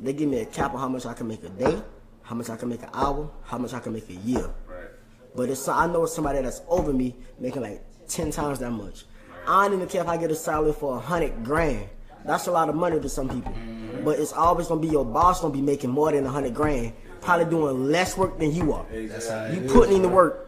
They 0.00 0.12
give 0.12 0.28
me 0.28 0.40
a 0.40 0.46
cap 0.46 0.72
on 0.72 0.80
how 0.80 0.88
much 0.88 1.04
I 1.04 1.12
can 1.12 1.28
make 1.28 1.42
a 1.42 1.50
day, 1.50 1.82
how 2.22 2.34
much 2.34 2.48
I 2.48 2.56
can 2.56 2.68
make 2.68 2.82
an 2.82 2.90
hour, 2.94 3.30
how 3.44 3.58
much 3.58 3.74
I 3.74 3.80
can 3.80 3.92
make 3.92 4.08
a 4.08 4.14
year. 4.14 4.48
Right. 4.66 4.88
But 5.34 5.50
it's 5.50 5.68
I 5.68 5.86
know 5.86 6.04
it's 6.04 6.14
somebody 6.14 6.40
that's 6.40 6.62
over 6.68 6.92
me 6.92 7.14
making 7.38 7.62
like 7.62 7.84
ten 8.06 8.30
times 8.30 8.60
that 8.60 8.70
much. 8.70 9.04
I 9.46 9.64
don't 9.64 9.76
even 9.76 9.88
care 9.88 10.02
if 10.02 10.08
I 10.08 10.16
get 10.16 10.30
a 10.30 10.34
salary 10.34 10.72
for 10.72 10.96
a 10.96 11.00
hundred 11.00 11.44
grand. 11.44 11.88
That's 12.24 12.46
a 12.46 12.52
lot 12.52 12.68
of 12.68 12.74
money 12.74 13.00
to 13.00 13.08
some 13.08 13.28
people. 13.28 13.52
Mm-hmm. 13.52 14.04
But 14.04 14.18
it's 14.18 14.32
always 14.32 14.68
gonna 14.68 14.80
be 14.80 14.88
your 14.88 15.04
boss 15.04 15.42
gonna 15.42 15.52
be 15.52 15.62
making 15.62 15.90
more 15.90 16.10
than 16.10 16.24
a 16.24 16.30
hundred 16.30 16.54
grand, 16.54 16.94
probably 17.20 17.46
doing 17.46 17.88
less 17.90 18.16
work 18.16 18.38
than 18.38 18.54
you 18.54 18.72
are. 18.72 18.86
It 18.90 19.10
You 19.54 19.68
putting 19.68 19.96
in 19.96 20.02
the 20.02 20.08
work 20.08 20.47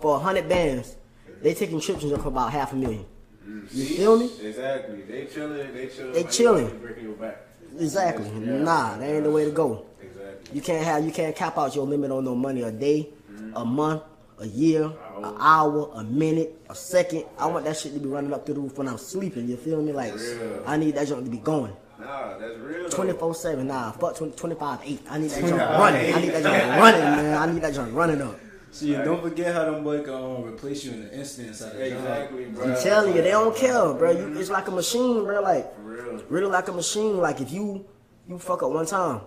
for 0.00 0.16
a 0.16 0.18
hundred 0.18 0.48
bands. 0.48 0.96
They 1.42 1.54
taking 1.54 1.80
trips 1.80 2.02
and 2.02 2.20
for 2.20 2.28
about 2.28 2.52
half 2.52 2.72
a 2.72 2.76
million. 2.76 3.04
Mm, 3.46 3.62
you 3.74 3.84
See? 3.84 3.96
feel 3.96 4.18
me? 4.18 4.30
Exactly. 4.42 5.02
They 5.02 5.26
chilling. 5.26 5.72
They 5.74 5.86
chilling. 5.88 6.12
They 6.12 6.22
like 6.22 6.32
chilling. 6.32 6.78
Breaking 6.78 7.04
your 7.04 7.12
back. 7.14 7.42
Exactly. 7.78 8.26
Yeah. 8.28 8.58
Nah, 8.58 8.96
that 8.98 9.08
ain't 9.08 9.24
the 9.24 9.30
way 9.30 9.44
to 9.44 9.50
go. 9.50 9.86
Exactly. 10.00 10.56
You 10.56 10.62
can't 10.62 10.84
have 10.84 11.04
you 11.04 11.12
can't 11.12 11.36
cap 11.36 11.58
out 11.58 11.74
your 11.74 11.86
limit 11.86 12.10
on 12.10 12.24
no 12.24 12.34
money 12.34 12.62
a 12.62 12.72
day, 12.72 13.10
mm-hmm. 13.30 13.56
a 13.56 13.64
month, 13.64 14.02
a 14.38 14.46
year, 14.46 14.84
an 15.18 15.34
hour, 15.38 15.90
a 15.94 16.04
minute, 16.04 16.60
a 16.68 16.74
second. 16.74 17.24
I 17.38 17.46
want 17.46 17.64
that 17.64 17.76
shit 17.76 17.94
to 17.94 18.00
be 18.00 18.08
running 18.08 18.32
up 18.32 18.46
through 18.46 18.54
the 18.56 18.60
roof 18.60 18.78
when 18.78 18.88
I'm 18.88 18.98
sleeping. 18.98 19.48
You 19.48 19.56
feel 19.56 19.82
me? 19.82 19.92
Like 19.92 20.14
I 20.66 20.76
need 20.76 20.94
that 20.94 21.08
junk 21.08 21.24
to 21.24 21.30
be 21.30 21.38
going. 21.38 21.76
Nah, 21.98 22.38
that's 22.38 22.58
real. 22.58 22.88
24 22.88 23.34
7, 23.34 23.66
nah, 23.66 23.90
fuck 23.92 24.16
20, 24.16 24.36
25 24.36 24.80
8. 24.84 25.00
I 25.08 25.18
need 25.18 25.30
that 25.30 25.40
junk 25.40 25.60
running. 25.60 26.14
I 26.14 26.20
need 26.20 26.30
that 26.30 26.42
junk 26.42 26.80
running, 26.80 27.00
man. 27.00 27.36
I 27.36 27.52
need 27.52 27.62
that 27.62 27.74
junk 27.74 27.94
running 27.94 28.22
up. 28.22 28.38
See, 28.70 28.92
don't 28.92 29.22
forget 29.22 29.54
how 29.54 29.64
them 29.70 29.82
boy 29.84 30.02
can 30.02 30.12
um, 30.14 30.44
replace 30.44 30.84
you 30.84 30.92
in 30.92 31.02
an 31.02 31.10
instant 31.10 31.48
inside 31.48 31.72
the 31.76 31.88
job. 31.90 31.98
Exactly, 31.98 32.44
bro. 32.46 32.64
I'm 32.74 32.82
telling 32.82 33.16
you, 33.16 33.22
they 33.22 33.30
don't 33.30 33.56
care, 33.56 33.94
bro. 33.94 34.10
You, 34.10 34.38
it's 34.38 34.50
like 34.50 34.68
a 34.68 34.70
machine, 34.70 35.24
bro. 35.24 35.40
Like, 35.40 35.74
For 35.76 35.80
real. 35.82 36.22
really 36.28 36.50
like 36.50 36.68
a 36.68 36.72
machine. 36.72 37.16
Like, 37.18 37.40
if 37.40 37.50
you 37.52 37.86
you 38.28 38.38
fuck 38.38 38.62
up 38.62 38.70
one 38.70 38.84
time, 38.84 39.20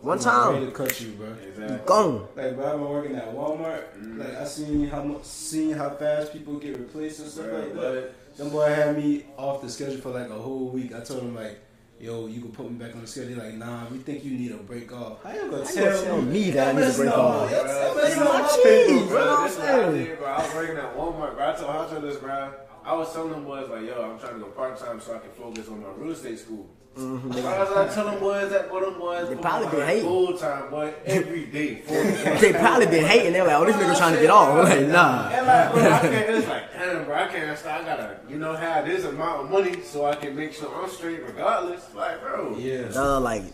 one 0.00 0.18
I'm 0.26 0.52
ready 0.54 0.64
time, 0.64 0.66
to 0.66 0.72
cut 0.72 1.00
you, 1.00 1.10
bro. 1.12 1.28
you 1.68 1.78
gone. 1.86 2.26
Like, 2.34 2.56
bro, 2.56 2.66
I've 2.66 2.72
been 2.78 2.88
working 2.88 3.14
at 3.14 3.32
Walmart. 3.32 4.18
Like, 4.18 4.34
I 4.36 4.44
seen 4.44 4.88
how 4.88 5.04
much, 5.04 5.22
seen 5.24 5.72
how 5.74 5.90
fast 5.90 6.32
people 6.32 6.58
get 6.58 6.76
replaced 6.76 7.20
and 7.20 7.28
stuff 7.28 7.46
Right, 7.52 7.74
like 7.74 7.74
that. 7.74 8.36
Them 8.36 8.48
boy 8.50 8.66
had 8.68 8.96
me 8.96 9.26
off 9.36 9.60
the 9.62 9.68
schedule 9.68 9.98
for 10.00 10.10
like 10.10 10.30
a 10.30 10.34
whole 10.38 10.70
week. 10.70 10.92
I 10.94 11.00
told 11.00 11.22
him 11.22 11.36
like, 11.36 11.60
yo, 12.02 12.26
you 12.26 12.40
can 12.40 12.50
put 12.50 12.68
me 12.70 12.76
back 12.76 12.94
on 12.96 13.00
the 13.00 13.06
schedule. 13.06 13.38
Like, 13.38 13.54
nah, 13.54 13.86
we 13.90 13.98
think 13.98 14.24
you 14.24 14.32
need 14.32 14.50
a 14.50 14.56
break 14.56 14.92
off. 14.92 15.22
How 15.22 15.32
you 15.32 15.48
gonna 15.50 15.64
How 15.64 15.70
you 15.70 15.74
tell, 15.76 15.84
gonna 15.92 16.04
tell 16.04 16.22
me 16.22 16.50
that 16.50 16.74
I 16.74 16.80
need 16.80 16.88
a 16.88 16.92
break 16.94 17.08
No, 17.08 17.14
off? 17.14 17.50
that's- 17.50 17.92
Bro, 17.94 18.02
that's 18.02 18.16
my 18.16 18.62
cheese, 18.62 19.06
bro. 19.06 19.08
Bro, 19.08 19.42
this 19.44 19.52
is 19.52 19.58
what 19.58 19.68
I 19.70 20.14
bro. 20.16 20.26
I 20.26 20.42
was 20.42 20.54
working 20.54 20.76
at 20.76 20.96
Walmart, 20.96 21.34
bro. 21.36 21.48
I 21.48 21.52
told, 21.54 21.70
I 21.70 21.88
told 21.90 22.02
this, 22.02 22.16
bro. 22.16 22.52
I 22.84 22.94
was 22.94 23.12
telling 23.12 23.30
them 23.30 23.44
boys 23.44 23.68
like, 23.68 23.84
yo, 23.86 24.02
I'm 24.02 24.18
trying 24.18 24.34
to 24.34 24.40
go 24.40 24.46
part 24.46 24.76
time 24.78 25.00
so 25.00 25.14
I 25.14 25.18
can 25.18 25.30
focus 25.30 25.68
on 25.68 25.82
my 25.82 25.88
real 25.96 26.12
estate 26.12 26.38
school. 26.38 26.68
Mm-hmm. 26.96 27.30
Bro, 27.30 27.40
I 27.46 27.58
was 27.60 27.70
like, 27.70 27.94
tell 27.94 28.04
them 28.04 28.20
boys 28.20 28.50
that, 28.50 28.70
what 28.70 28.84
them 28.84 28.98
boys, 28.98 29.28
They 29.28 29.36
probably 29.36 29.68
been 29.68 29.86
hating. 29.86 30.04
full 30.04 30.36
time, 30.36 30.68
boy, 30.70 30.92
every 31.06 31.46
day. 31.46 31.76
full 31.86 31.94
time. 32.02 32.38
They 32.38 32.52
probably 32.52 32.86
been 32.86 33.04
hating. 33.04 33.32
They're 33.32 33.46
like, 33.46 33.56
oh, 33.56 33.64
this 33.64 33.76
nigga 33.76 33.96
trying 33.96 34.14
to 34.14 34.20
get 34.20 34.28
off. 34.30 34.68
Like, 34.68 34.86
nah. 34.88 35.28
And 35.30 35.46
like, 35.46 35.72
bro, 35.72 35.90
I 35.90 35.98
can't, 36.00 36.30
it's 36.36 36.48
like, 36.48 36.72
damn, 36.74 37.04
bro, 37.06 37.14
I 37.14 37.28
can't 37.28 37.58
stop. 37.58 37.80
I 37.80 37.84
gotta, 37.84 38.20
you 38.28 38.36
know, 38.38 38.54
have 38.54 38.84
this 38.84 39.04
amount 39.04 39.44
of 39.44 39.50
money 39.50 39.80
so 39.80 40.04
I 40.04 40.16
can 40.16 40.36
make 40.36 40.52
sure 40.52 40.68
I'm 40.82 40.90
straight 40.90 41.24
regardless. 41.24 41.82
Like, 41.94 42.20
bro, 42.20 42.56
Yeah. 42.58 42.90
Uh, 42.94 43.20
like, 43.20 43.44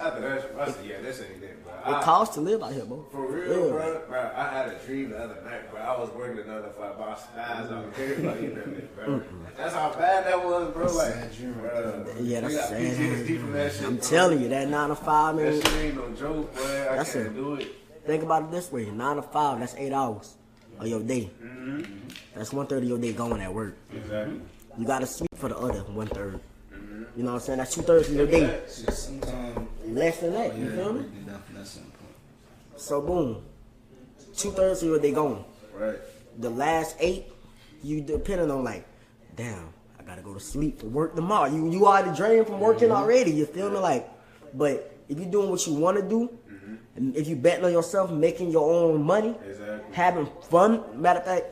after 0.00 0.20
that, 0.20 0.50
I 0.58 0.70
said, 0.70 0.84
yeah, 0.86 1.00
this 1.02 1.20
ain't 1.20 1.42
it, 1.42 1.62
bro. 1.64 1.72
it 1.72 1.96
I- 1.98 2.02
costs 2.02 2.34
to 2.34 2.40
live 2.40 2.62
out 2.62 2.72
here, 2.72 2.84
bro. 2.84 3.04
For 3.10 3.26
real, 3.26 3.66
Yeah. 3.66 3.72
bro. 3.72 4.02
bro. 4.08 4.30
I 4.34 4.48
had 4.48 4.68
a 4.68 4.78
dream 4.86 5.10
the 5.10 5.18
other 5.18 5.36
night, 5.44 5.70
bro. 5.70 5.80
I 5.80 5.98
was 6.00 6.10
working 6.10 6.38
another 6.44 6.70
five 6.78 6.96
boss 6.98 7.22
eyes 7.36 7.70
on 7.70 7.92
everybody 7.98 8.46
in 8.46 8.54
that, 8.54 8.96
bro. 8.96 9.06
Mm-hmm. 9.06 9.44
That's 9.56 9.74
how 9.74 9.92
bad 9.92 10.26
that 10.26 10.44
was, 10.44 10.72
bro. 10.72 10.84
Like, 10.92 11.12
Sad 11.14 11.36
dream 11.36 11.60
right 11.60 11.72
bro, 11.72 12.14
Yeah, 12.20 12.46
we 12.46 12.54
that's 12.54 12.68
sad. 12.68 12.82
PTSD 12.82 13.40
from 13.40 13.52
that 13.52 13.72
shit. 13.72 13.82
I'm 13.84 13.96
bro. 13.96 14.04
telling 14.08 14.40
you, 14.42 14.48
that 14.48 14.68
nine 14.68 14.88
to 14.88 14.94
five, 14.96 15.36
man. 15.36 15.44
that 15.58 15.66
shit 15.68 15.76
ain't 15.76 15.94
no 15.96 16.10
joke, 16.16 16.54
boy. 16.54 16.62
I 16.62 16.96
That's 16.96 17.12
can't 17.12 17.26
it. 17.26 17.34
do 17.34 17.54
it. 17.54 17.68
Think 18.06 18.22
about 18.22 18.44
it 18.44 18.50
this 18.50 18.72
way: 18.72 18.86
nine 18.90 19.16
to 19.16 19.22
five, 19.22 19.60
that's 19.60 19.74
eight 19.76 19.92
hours 19.92 20.34
of 20.78 20.86
your 20.86 21.00
day. 21.00 21.30
Mm-hmm. 21.42 22.08
That's 22.34 22.52
one 22.52 22.66
third 22.66 22.82
of 22.82 22.88
your 22.88 22.98
day 22.98 23.12
going 23.12 23.40
at 23.42 23.52
work. 23.52 23.76
Exactly. 23.94 24.40
You 24.78 24.86
gotta 24.86 25.06
sleep 25.06 25.28
for 25.36 25.48
the 25.48 25.56
other 25.58 25.80
one 25.84 26.06
third. 26.06 26.40
Mm-hmm. 26.72 27.02
You 27.16 27.24
know 27.24 27.32
what 27.32 27.40
I'm 27.40 27.40
saying? 27.46 27.58
That's 27.58 27.74
two 27.74 27.82
thirds 27.82 28.08
of 28.08 28.14
your 28.14 28.26
day. 28.26 28.60
Sometimes, 28.66 29.68
Less 29.90 30.20
than 30.20 30.32
that. 30.32 30.56
You 30.56 30.64
yeah, 30.66 30.76
feel 30.76 30.92
me? 30.92 31.00
break 31.00 31.12
it 31.12 31.26
down 31.26 31.42
from 31.42 31.54
that 31.56 31.66
standpoint. 31.66 32.14
So 32.76 33.00
boom, 33.00 33.42
two 34.36 34.50
thirds 34.52 34.82
of 34.82 34.88
your 34.88 34.98
day 34.98 35.12
gone. 35.12 35.44
Right. 35.74 35.98
The 36.38 36.50
last 36.50 36.96
eight, 37.00 37.26
you 37.82 38.00
depending 38.00 38.50
on 38.50 38.64
like, 38.64 38.86
damn, 39.36 39.72
I 39.98 40.02
gotta 40.02 40.22
go 40.22 40.34
to 40.34 40.40
sleep 40.40 40.80
for 40.80 40.86
work 40.86 41.14
tomorrow. 41.14 41.50
You 41.50 41.70
you 41.70 41.86
already 41.86 42.16
drained 42.16 42.46
from 42.46 42.60
working 42.60 42.88
mm-hmm. 42.88 43.02
already. 43.02 43.32
You 43.32 43.46
feel 43.46 43.70
me? 43.70 43.78
Like, 43.78 44.08
but 44.54 44.96
if 45.08 45.18
you're 45.18 45.30
doing 45.30 45.50
what 45.50 45.66
you 45.66 45.74
want 45.74 45.96
to 45.96 46.02
do, 46.02 46.30
mm-hmm. 46.48 46.74
and 46.96 47.16
if 47.16 47.28
you 47.28 47.36
betting 47.36 47.64
on 47.64 47.72
yourself, 47.72 48.10
making 48.10 48.50
your 48.50 48.70
own 48.70 49.02
money, 49.02 49.36
Exactly. 49.46 49.94
having 49.94 50.28
fun. 50.48 50.84
Matter 50.94 51.20
of 51.20 51.26
fact, 51.26 51.46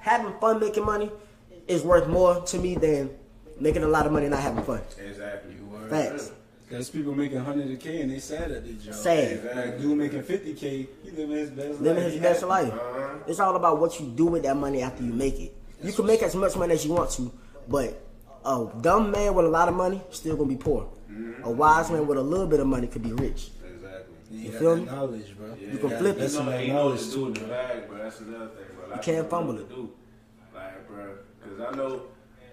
having 0.00 0.32
fun 0.40 0.60
making 0.60 0.84
money 0.84 1.10
is 1.66 1.82
worth 1.82 2.08
more 2.08 2.40
to 2.42 2.58
me 2.58 2.74
than 2.74 3.10
making 3.60 3.82
a 3.82 3.88
lot 3.88 4.06
of 4.06 4.12
money 4.12 4.28
not 4.28 4.40
having 4.40 4.64
fun. 4.64 4.80
Exactly. 4.98 5.54
You. 5.54 5.88
Facts. 5.88 6.32
There's 6.70 6.88
people 6.88 7.14
making 7.14 7.38
100k 7.40 8.02
and 8.02 8.10
they 8.12 8.20
sad 8.20 8.52
at 8.52 8.64
their 8.64 8.74
job. 8.74 8.94
Sad. 8.94 9.56
Like, 9.56 9.80
dude 9.80 9.98
making 9.98 10.22
50k, 10.22 10.60
he 10.60 11.10
living 11.10 11.30
his 11.36 11.50
best 11.50 11.80
Living 11.80 12.04
life. 12.04 12.12
his 12.12 12.22
best 12.22 12.40
happy. 12.42 12.50
life. 12.50 12.72
Uh-huh. 12.72 13.08
It's 13.26 13.40
all 13.40 13.56
about 13.56 13.80
what 13.80 13.98
you 13.98 14.06
do 14.06 14.26
with 14.26 14.44
that 14.44 14.56
money 14.56 14.80
after 14.82 15.02
you 15.02 15.12
make 15.12 15.38
it. 15.40 15.52
You 15.82 15.92
can 15.92 16.06
make 16.06 16.22
as 16.22 16.34
much 16.36 16.56
money 16.56 16.74
as 16.74 16.84
you 16.86 16.92
want 16.92 17.10
to, 17.12 17.32
but 17.68 18.00
a 18.44 18.68
dumb 18.80 19.10
man 19.10 19.34
with 19.34 19.46
a 19.46 19.48
lot 19.48 19.68
of 19.68 19.74
money 19.74 20.00
still 20.10 20.36
gonna 20.36 20.48
be 20.48 20.56
poor. 20.56 20.88
A 21.42 21.50
wise 21.50 21.90
man 21.90 22.06
with 22.06 22.18
a 22.18 22.22
little 22.22 22.46
bit 22.46 22.60
of 22.60 22.66
money 22.68 22.86
could 22.86 23.02
be 23.02 23.12
rich. 23.14 23.50
Exactly. 23.64 24.14
You, 24.30 24.38
You 24.52 24.52
feel 24.52 24.76
me? 24.76 24.84
knowledge, 24.84 25.36
bro. 25.36 25.48
Yeah. 25.60 25.72
You 25.72 25.78
can 25.78 25.88
got 25.90 25.98
flip 25.98 26.18
that's 26.18 26.34
it. 26.34 26.38
You 26.38 26.44
know, 26.44 26.50
some 26.50 26.54
ain't 26.60 26.68
know 26.68 26.74
what 26.74 26.84
knowledge 26.84 27.04
to 27.08 27.10
do 27.14 27.26
in 27.26 27.34
too, 27.34 27.40
the 27.40 27.46
bag, 27.48 27.88
bro. 27.88 27.98
That's 27.98 28.20
another 28.20 28.46
thing, 28.48 28.64
bro. 28.86 28.94
A 28.94 28.98
can't 29.00 29.28
fumble 29.30 29.58
it. 29.58 29.60
what 29.62 29.68
do. 29.70 29.90
Like, 30.54 30.88
bro, 30.88 31.14
because 31.42 31.60
I 31.60 31.76
know, 31.76 32.02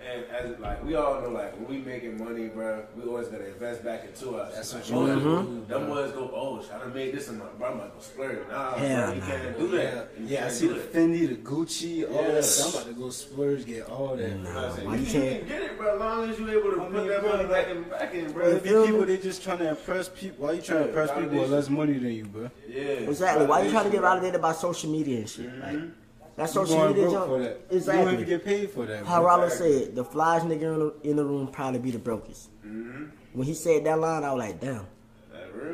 and 0.06 0.26
as 0.32 0.52
as 0.54 0.60
like 0.60 0.84
we 0.84 0.96
all 0.96 1.22
know, 1.22 1.30
like 1.30 1.54
when 1.58 1.68
we 1.68 1.78
making 1.78 2.18
money, 2.24 2.48
bro, 2.48 2.84
we 2.96 3.04
always 3.04 3.28
gotta 3.28 3.48
invest 3.48 3.84
back 3.84 4.06
into 4.06 4.36
us. 4.36 4.54
That's 4.56 4.74
what 4.74 4.90
you 4.90 4.96
most 4.96 5.08
gotta 5.08 5.20
people, 5.20 5.44
do, 5.44 5.66
Them 5.66 5.88
boys 5.88 6.12
go, 6.12 6.32
oh, 6.34 6.62
shit, 6.62 6.72
I 6.74 6.80
done 6.80 6.94
made 6.94 7.14
this 7.14 7.28
in 7.30 7.36
amount, 7.36 7.58
bro. 7.58 7.72
I'm 7.72 7.78
not 7.78 7.90
gonna 7.90 8.02
splurge. 8.02 8.48
Nah, 8.50 8.74
Hell 8.76 9.06
bro, 9.06 9.14
you 9.16 9.20
nah. 9.22 9.26
can't 9.28 9.60
do 9.60 9.68
that. 9.70 10.10
Yeah, 10.20 10.28
yeah. 10.28 10.46
I 10.46 10.50
see 10.50 10.68
the 10.68 10.74
that. 10.76 10.94
Fendi, 10.94 11.28
the 11.28 11.36
Gucci, 11.36 12.10
all 12.10 12.24
that. 12.24 12.34
Yes. 12.34 12.64
I'm 12.64 12.82
about 12.82 12.88
to 12.88 12.94
go 13.02 13.10
splurge, 13.10 13.66
get 13.66 13.90
all 13.90 14.16
that. 14.16 14.30
You 14.30 14.36
know 14.36 14.76
I'm 14.78 14.92
you 14.94 15.00
you, 15.00 15.12
can't- 15.12 15.48
get 15.48 15.62
it, 15.62 15.78
bro. 15.78 15.94
As 15.94 16.00
long 16.00 16.30
as 16.30 16.40
you 16.40 16.50
able 16.50 16.72
to 16.72 16.82
I 16.82 16.86
put 16.86 16.94
mean, 16.94 17.08
that 17.08 17.22
bro, 17.22 17.38
money 17.38 17.50
back 17.50 17.68
in, 17.70 17.84
back 17.84 18.14
in, 18.14 18.32
bro. 18.32 18.44
Bro, 18.44 18.52
if 18.58 18.66
you 18.66 18.86
people 18.86 19.06
they 19.06 19.18
just 19.18 19.44
trying 19.44 19.58
to 19.60 19.70
impress 19.70 20.10
people, 20.10 20.46
why 20.46 20.54
you 20.54 20.62
trying 20.62 20.84
to 20.84 20.88
impress 20.90 21.12
people 21.12 21.40
with 21.40 21.50
less 21.50 21.70
money 21.70 21.94
than 21.94 22.12
you, 22.12 22.26
bro? 22.26 22.50
Yeah, 22.68 22.84
Exactly. 22.84 23.46
Why 23.46 23.64
you 23.64 23.72
trying 23.72 23.86
to 23.86 23.92
get 23.92 24.02
validated 24.02 24.42
by 24.42 24.52
social 24.54 24.92
media 24.92 25.20
and 25.20 25.30
shit? 25.30 25.46
Like, 25.60 25.76
mm-hmm. 25.76 25.90
That 26.38 26.44
You 26.44 26.54
social 26.54 26.76
going 26.78 26.88
media 26.94 27.04
broke 27.10 27.14
junk. 27.14 27.28
for 27.28 27.40
that. 27.40 27.50
You 27.50 27.58
don't 27.68 27.78
Exactly. 27.78 28.14
even 28.14 28.26
get 28.26 28.46
paid 28.46 28.70
for 28.72 28.86
that. 28.86 29.06
How 29.06 29.20
bro. 29.22 29.28
Rollo 29.38 29.50
said, 29.50 29.96
the 29.96 30.04
flies 30.06 30.44
nigga 30.44 30.62
in 30.74 30.80
the, 30.80 30.94
in 31.04 31.16
the 31.18 31.26
room 31.26 31.48
probably 31.48 31.80
be 31.80 31.92
the 31.92 32.00
brokest. 32.00 32.50
Mm-hmm. 32.66 33.06
When 33.34 33.46
he 33.46 33.54
said 33.54 33.84
that 33.86 34.00
line, 34.00 34.24
I 34.24 34.32
was 34.34 34.40
like, 34.40 34.62
damn. 34.62 34.86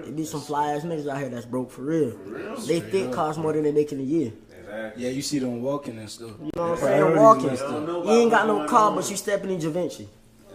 It 0.07 0.15
be 0.15 0.23
some 0.25 0.41
fly 0.41 0.73
ass 0.73 0.83
niggas 0.83 1.07
out 1.09 1.17
here 1.19 1.29
that's 1.29 1.45
broke 1.45 1.69
for 1.69 1.81
real. 1.81 2.11
real? 2.25 2.55
They 2.55 2.79
fit 2.79 3.11
cost 3.11 3.37
more 3.37 3.51
than 3.53 3.63
they 3.63 3.71
make 3.71 3.91
in 3.91 3.99
a 3.99 4.03
year. 4.03 4.31
Exactly. 4.57 5.03
Yeah, 5.03 5.09
you 5.09 5.21
see 5.21 5.39
them 5.39 5.61
walking 5.61 5.97
and 5.99 6.09
stuff. 6.09 6.31
You 6.41 6.49
know 6.55 6.69
what 6.69 6.71
I'm 6.71 6.77
Priorities 6.77 7.11
saying? 7.11 7.21
Walking. 7.21 7.47
messed 7.47 7.63
know 7.69 8.03
You 8.05 8.11
ain't 8.21 8.31
got 8.31 8.47
no 8.47 8.65
car, 8.65 8.89
going 8.91 8.95
but 9.01 9.09
you 9.11 9.17
stepping 9.17 9.51
in 9.51 9.59
Da 9.59 9.69
Vinci. 9.69 10.07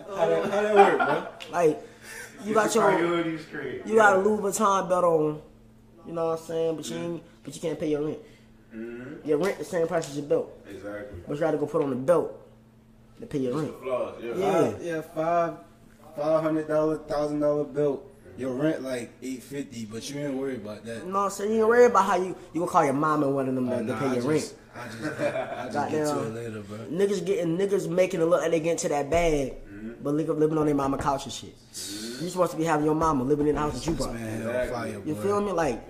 How 0.08 0.26
that, 0.26 0.44
how 0.50 0.62
that 0.62 0.74
work, 0.74 0.96
bro? 0.98 1.26
Like, 1.52 1.82
you 2.44 2.54
got 2.54 2.74
your, 2.74 2.84
Priorities 2.84 3.46
you 3.84 3.94
got 3.96 4.16
a 4.16 4.18
Louis 4.18 4.40
Vuitton 4.40 4.88
belt 4.88 5.04
on. 5.04 5.42
You 6.06 6.12
know 6.14 6.30
what 6.30 6.40
I'm 6.40 6.46
saying? 6.46 6.76
But 6.76 6.88
you 6.90 6.96
ain't, 6.96 7.22
but 7.44 7.54
you 7.54 7.60
can't 7.60 7.78
pay 7.78 7.90
your 7.90 8.02
rent. 8.06 8.18
Mm-hmm. 8.74 9.28
Your 9.28 9.38
rent 9.38 9.58
the 9.58 9.64
same 9.64 9.86
price 9.86 10.08
as 10.10 10.16
your 10.16 10.26
belt, 10.26 10.52
Exactly. 10.68 11.18
but 11.26 11.34
you 11.34 11.40
got 11.40 11.50
to 11.52 11.58
go 11.58 11.66
put 11.66 11.82
on 11.82 11.90
the 11.90 11.96
belt 11.96 12.38
to 13.20 13.26
pay 13.26 13.38
your 13.38 13.52
The 13.54 13.58
rent. 13.62 13.82
flaws, 13.82 14.14
yeah. 14.22 14.34
Yeah. 14.36 14.70
Five, 14.70 14.82
yeah, 14.82 15.00
five, 15.00 15.54
five 16.16 16.42
hundred 16.42 16.68
dollar, 16.68 16.98
thousand 16.98 17.40
dollar 17.40 17.64
belt. 17.64 18.04
Your 18.36 18.52
rent 18.54 18.82
like 18.82 19.10
eight 19.22 19.42
fifty, 19.42 19.84
but 19.84 20.08
you 20.10 20.20
ain't 20.20 20.34
worried 20.34 20.60
about 20.60 20.84
that. 20.84 20.98
You 21.04 21.10
know 21.10 21.18
what 21.18 21.24
I'm 21.24 21.30
saying? 21.30 21.50
You 21.52 21.58
ain't 21.60 21.68
worried 21.68 21.86
about 21.86 22.04
how 22.06 22.16
you 22.16 22.36
you 22.52 22.60
gonna 22.60 22.70
call 22.70 22.84
your 22.84 22.92
mom 22.94 23.22
and 23.24 23.34
one 23.34 23.48
of 23.48 23.54
them 23.56 23.68
Uh, 23.68 23.78
to, 23.80 23.86
to 23.86 23.94
pay 23.96 24.04
I 24.06 24.14
your 24.14 24.14
just, 24.14 24.28
rent. 24.28 24.54
I 24.76 24.86
just, 24.86 25.20
I 25.20 25.70
just 25.72 25.90
get 25.90 26.06
to 26.06 26.22
it 26.22 26.34
later, 26.34 26.60
bro. 26.62 26.78
Niggas 26.86 27.24
getting 27.26 27.58
niggas 27.58 27.88
making 27.88 28.20
it 28.20 28.26
look 28.26 28.42
like 28.42 28.52
they 28.52 28.60
get 28.60 28.72
into 28.72 28.88
that 28.90 29.10
bag, 29.10 29.54
but 30.04 30.14
living, 30.14 30.38
living 30.38 30.56
on 30.58 30.66
their 30.66 30.74
mama 30.76 30.98
couch 30.98 31.24
and 31.24 31.32
shit. 31.32 31.54
You 32.22 32.28
supposed 32.28 32.52
to 32.52 32.58
be 32.58 32.64
having 32.64 32.84
your 32.86 32.94
mama 32.94 33.24
living 33.24 33.48
in 33.48 33.56
the 33.56 33.60
house 33.60 33.74
that 33.74 33.86
you 33.90 33.94
This 33.96 34.06
brought. 34.06 34.14
man 34.14 34.36
Exactly. 34.42 34.72
fire, 34.72 35.02
You 35.04 35.14
boy. 35.14 35.22
feel 35.22 35.40
me? 35.40 35.50
Like 35.52 35.82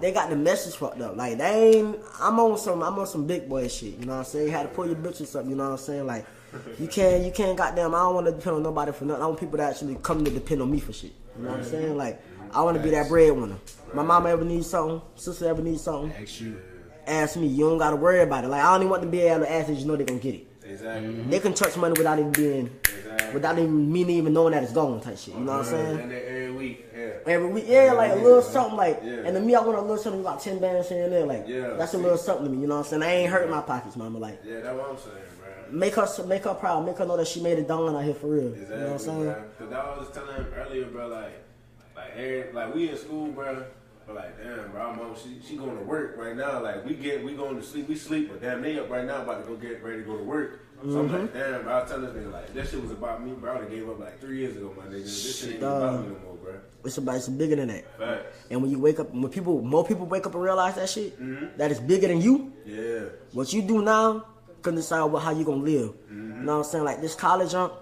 they 0.00 0.12
got 0.12 0.30
the 0.30 0.36
message 0.36 0.74
fucked 0.76 1.00
up. 1.00 1.16
Like 1.16 1.38
they 1.38 1.76
ain't. 1.76 1.98
I'm 2.20 2.38
on 2.38 2.58
some. 2.58 2.82
I'm 2.82 2.98
on 2.98 3.06
some 3.06 3.26
big 3.26 3.48
boy 3.48 3.68
shit. 3.68 3.98
You 3.98 4.06
know 4.06 4.12
what 4.12 4.18
I'm 4.18 4.24
saying? 4.24 4.46
You 4.46 4.52
had 4.52 4.62
to 4.64 4.68
pull 4.68 4.86
your 4.86 4.96
bitch 4.96 5.20
or 5.20 5.26
something. 5.26 5.50
You 5.50 5.56
know 5.56 5.64
what 5.64 5.72
I'm 5.72 5.84
saying? 5.84 6.06
Like 6.06 6.26
you 6.78 6.88
can't. 6.88 7.24
You 7.24 7.30
can't. 7.32 7.56
Goddamn. 7.56 7.94
I 7.94 7.98
don't 7.98 8.14
want 8.14 8.26
to 8.26 8.32
depend 8.32 8.56
on 8.56 8.62
nobody 8.62 8.92
for 8.92 9.04
nothing. 9.04 9.22
I 9.22 9.26
want 9.26 9.40
people 9.40 9.58
to 9.58 9.64
actually 9.64 9.96
come 10.02 10.24
to 10.24 10.30
depend 10.30 10.62
on 10.62 10.70
me 10.70 10.80
for 10.80 10.92
shit. 10.92 11.12
You 11.36 11.44
know 11.44 11.50
what 11.50 11.60
I'm 11.60 11.64
saying? 11.64 11.96
Like 11.96 12.20
I 12.52 12.62
want 12.62 12.76
to 12.76 12.82
be 12.82 12.90
that 12.90 13.08
breadwinner. 13.08 13.56
My 13.94 14.02
mama 14.02 14.30
ever 14.30 14.44
needs 14.44 14.68
something. 14.68 15.00
Sister 15.14 15.48
ever 15.48 15.62
needs 15.62 15.82
something. 15.82 16.12
Ask 16.20 16.40
you. 16.40 16.60
Ask 17.06 17.36
me. 17.36 17.46
You 17.46 17.68
don't 17.68 17.78
gotta 17.78 17.96
worry 17.96 18.20
about 18.22 18.44
it. 18.44 18.48
Like 18.48 18.62
I 18.62 18.72
don't 18.72 18.80
even 18.82 18.90
want 18.90 19.02
to 19.02 19.08
be 19.08 19.20
able 19.20 19.44
to 19.44 19.52
ask. 19.52 19.68
They 19.68 19.74
you 19.74 19.86
know 19.86 19.96
they 19.96 20.04
gonna 20.04 20.20
get 20.20 20.34
it. 20.34 20.46
Exactly. 20.64 21.08
Mm-hmm. 21.08 21.30
They 21.30 21.38
can 21.40 21.54
touch 21.54 21.76
money 21.76 21.94
without 21.96 22.18
even 22.18 22.32
being, 22.32 22.70
Exactly. 22.82 23.34
without 23.34 23.56
even 23.58 23.92
me 23.92 24.00
even 24.18 24.32
knowing 24.32 24.52
that 24.52 24.64
it's 24.64 24.72
gone 24.72 25.00
type 25.00 25.16
shit. 25.16 25.34
You 25.34 25.40
know 25.40 25.52
what 25.52 25.58
I'm 25.60 25.64
saying? 25.64 26.00
And 26.00 26.10
then 26.10 26.22
every 26.26 26.50
week, 26.50 26.80
yeah. 26.80 26.85
Every 27.26 27.48
week, 27.48 27.64
yeah, 27.68 27.92
like 27.92 28.12
a 28.12 28.16
little 28.16 28.42
something, 28.42 28.76
like, 28.76 29.00
and 29.02 29.26
to 29.34 29.40
me, 29.40 29.54
I 29.54 29.60
want 29.60 29.78
a 29.78 29.80
little 29.80 29.96
something 29.98 30.20
about 30.20 30.40
ten 30.40 30.58
bands 30.58 30.88
here 30.88 31.04
and 31.04 31.12
there, 31.12 31.26
like, 31.26 31.44
Yeah. 31.46 31.74
that's 31.78 31.94
a 31.94 31.98
little 31.98 32.18
something 32.18 32.46
to 32.46 32.50
me. 32.50 32.60
You 32.62 32.66
know 32.68 32.76
what 32.76 32.86
I'm 32.92 33.00
saying? 33.00 33.02
I 33.02 33.12
ain't 33.12 33.30
hurting 33.32 33.50
my 33.50 33.60
pockets, 33.62 33.96
mama. 33.96 34.18
Like, 34.18 34.40
Yeah, 34.44 34.60
that's 34.60 34.76
what 34.78 34.90
I'm 34.90 34.96
saying, 34.98 35.16
bro. 35.70 35.78
make 35.78 35.94
her, 35.94 36.06
make 36.26 36.44
her 36.44 36.54
proud, 36.54 36.84
make 36.86 36.98
her 36.98 37.06
know 37.06 37.16
that 37.16 37.26
she 37.28 37.40
made 37.42 37.58
it 37.58 37.68
dawn 37.68 37.94
out 37.94 38.04
here 38.04 38.14
for 38.14 38.26
real. 38.28 38.48
Exactly, 38.52 38.76
You 38.76 38.80
know 38.82 38.86
what 38.86 38.92
I'm 38.92 38.98
saying? 38.98 39.24
bro. 39.24 39.68
Cause 39.68 39.72
I 39.72 39.98
was 39.98 40.10
telling 40.12 40.36
him 40.36 40.46
earlier, 40.54 40.84
bro, 40.86 41.08
like, 41.08 41.32
like, 41.96 42.54
like 42.54 42.74
we 42.74 42.90
in 42.90 42.96
school, 42.96 43.28
bro. 43.28 43.64
But 44.06 44.14
like, 44.14 44.38
damn, 44.42 44.70
bro, 44.70 44.94
mom, 44.94 45.16
she, 45.20 45.40
she 45.44 45.56
going 45.56 45.76
to 45.76 45.82
work 45.82 46.14
right 46.16 46.36
now. 46.36 46.62
Like, 46.62 46.84
we 46.86 46.94
get, 46.94 47.24
we 47.24 47.34
going 47.34 47.56
to 47.56 47.62
sleep, 47.62 47.88
we 47.88 47.96
sleep, 47.96 48.28
but 48.30 48.40
damn, 48.40 48.62
they 48.62 48.78
up 48.78 48.88
right 48.88 49.04
now 49.04 49.22
about 49.22 49.42
to 49.44 49.48
go 49.48 49.56
get 49.56 49.82
ready 49.82 49.98
to 49.98 50.04
go 50.04 50.16
to 50.16 50.22
work. 50.22 50.60
So 50.82 51.00
I'm 51.00 51.08
Mm-hmm. 51.08 51.16
like, 51.22 51.32
damn, 51.34 51.62
bro, 51.62 51.72
I 51.72 51.80
was 51.80 51.90
telling 51.90 52.04
this 52.14 52.24
nigga, 52.24 52.32
like, 52.32 52.54
that 52.54 52.68
shit 52.68 52.82
was 52.82 52.90
about 52.90 53.24
me, 53.24 53.32
bro. 53.32 53.50
I 53.52 53.54
would've 53.56 53.70
gave 53.70 53.88
up 53.88 53.98
like 53.98 54.20
three 54.20 54.38
years 54.38 54.56
ago, 54.56 54.74
my 54.76 54.84
nigga. 54.84 55.02
This 55.04 55.40
shit 55.40 55.48
ain't 55.54 55.56
even 55.62 55.68
about 55.68 56.00
me 56.02 56.08
no 56.14 56.18
more, 56.20 56.36
bro. 56.36 56.54
It's 56.84 56.98
about, 56.98 57.16
it's 57.16 57.28
bigger 57.28 57.56
than 57.56 57.68
that. 57.68 57.98
Facts. 57.98 58.36
And 58.50 58.62
when 58.62 58.70
you 58.70 58.78
wake 58.78 59.00
up, 59.00 59.10
when 59.12 59.28
people, 59.28 59.62
more 59.62 59.84
people 59.84 60.06
wake 60.06 60.26
up 60.26 60.34
and 60.34 60.42
realize 60.42 60.74
that 60.76 60.88
shit, 60.88 61.20
Mm-hmm. 61.20 61.56
that 61.58 61.70
is 61.70 61.80
bigger 61.80 62.08
than 62.08 62.20
you. 62.20 62.52
Yeah. 62.64 63.08
What 63.32 63.52
you 63.52 63.62
do 63.62 63.82
now 63.82 64.26
can 64.62 64.74
decide 64.74 65.02
what 65.04 65.22
how 65.22 65.30
you 65.32 65.44
gonna 65.44 65.62
live. 65.62 65.90
Mm-hmm. 65.90 66.40
You 66.40 66.44
know 66.46 66.58
what 66.58 66.66
I'm 66.66 66.70
saying? 66.70 66.84
Like 66.84 67.00
this 67.00 67.14
college 67.14 67.52
junk, 67.52 67.72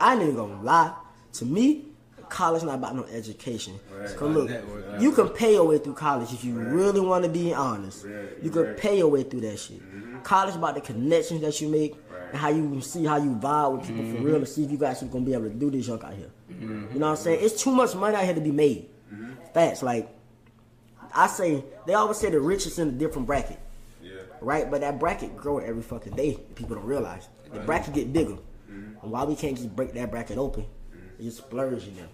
I 0.00 0.14
ain't 0.14 0.22
even 0.22 0.34
gonna 0.36 0.62
lie. 0.62 0.94
To 1.34 1.44
me, 1.44 1.86
college 2.32 2.62
not 2.62 2.76
about 2.76 2.96
no 2.96 3.04
education. 3.04 3.78
Right. 3.94 4.16
'Cause 4.16 4.34
look, 4.34 4.48
Network, 4.48 4.86
right. 4.86 4.98
Uh, 4.98 5.02
you 5.02 5.12
can 5.12 5.28
pay 5.28 5.52
your 5.52 5.66
way 5.66 5.78
through 5.78 5.94
college 5.94 6.32
if 6.32 6.42
you 6.44 6.54
really 6.54 7.00
want 7.00 7.24
to 7.24 7.30
be 7.30 7.52
honest. 7.52 8.06
Right, 8.06 8.42
You 8.42 8.50
can 8.50 8.62
right. 8.62 8.76
pay 8.76 8.96
your 8.98 9.08
way 9.08 9.22
through 9.22 9.42
that 9.42 9.58
shit. 9.58 9.80
Mm-hmm. 9.80 10.22
College 10.22 10.56
about 10.56 10.74
the 10.74 10.80
connections 10.80 11.42
that 11.42 11.60
you 11.60 11.68
make 11.68 11.92
Right. 11.92 12.30
and 12.30 12.38
how 12.38 12.48
you 12.48 12.80
see 12.80 13.04
how 13.04 13.18
you 13.18 13.32
vibe 13.36 13.72
with 13.76 13.86
people 13.86 14.04
for 14.04 14.22
real 14.22 14.34
to 14.36 14.40
mm-hmm. 14.40 14.44
see 14.46 14.64
if 14.64 14.70
you 14.70 14.78
guys 14.78 15.02
are 15.02 15.06
gonna 15.06 15.26
be 15.26 15.34
able 15.34 15.44
to 15.44 15.50
do 15.50 15.70
this 15.70 15.86
junk 15.86 16.04
out 16.04 16.14
here. 16.14 16.30
You 16.48 16.66
know 16.66 16.74
what 16.74 16.82
I'm 16.82 16.98
mm-hmm. 17.00 17.22
saying? 17.22 17.38
It's 17.42 17.62
too 17.62 17.70
much 17.70 17.94
money 17.94 18.16
out 18.16 18.24
here 18.24 18.34
to 18.34 18.40
be 18.40 18.52
made. 18.52 18.88
Facts 19.52 19.82
like 19.82 20.08
I 21.14 21.26
say, 21.26 21.62
they 21.86 21.92
always 21.92 22.16
say 22.16 22.30
the 22.30 22.40
richest 22.40 22.78
in 22.78 22.88
a 22.88 22.92
different 22.92 23.26
bracket 23.26 23.58
Yeah. 24.02 24.12
right? 24.40 24.70
But 24.70 24.80
that 24.80 24.98
bracket 24.98 25.36
grow 25.36 25.58
every 25.58 25.82
fucking 25.82 26.14
day. 26.16 26.38
People 26.54 26.76
don't 26.76 26.86
realize 26.86 27.28
the 27.52 27.60
bracket 27.60 27.92
get 27.92 28.12
bigger. 28.14 28.38
And 28.68 29.10
why 29.12 29.24
we 29.24 29.36
can't 29.36 29.56
just 29.56 29.76
break 29.76 29.92
that 29.92 30.10
bracket 30.10 30.38
open? 30.38 30.64
splurge 31.30 31.86
in 31.86 31.96
them. 31.96 32.08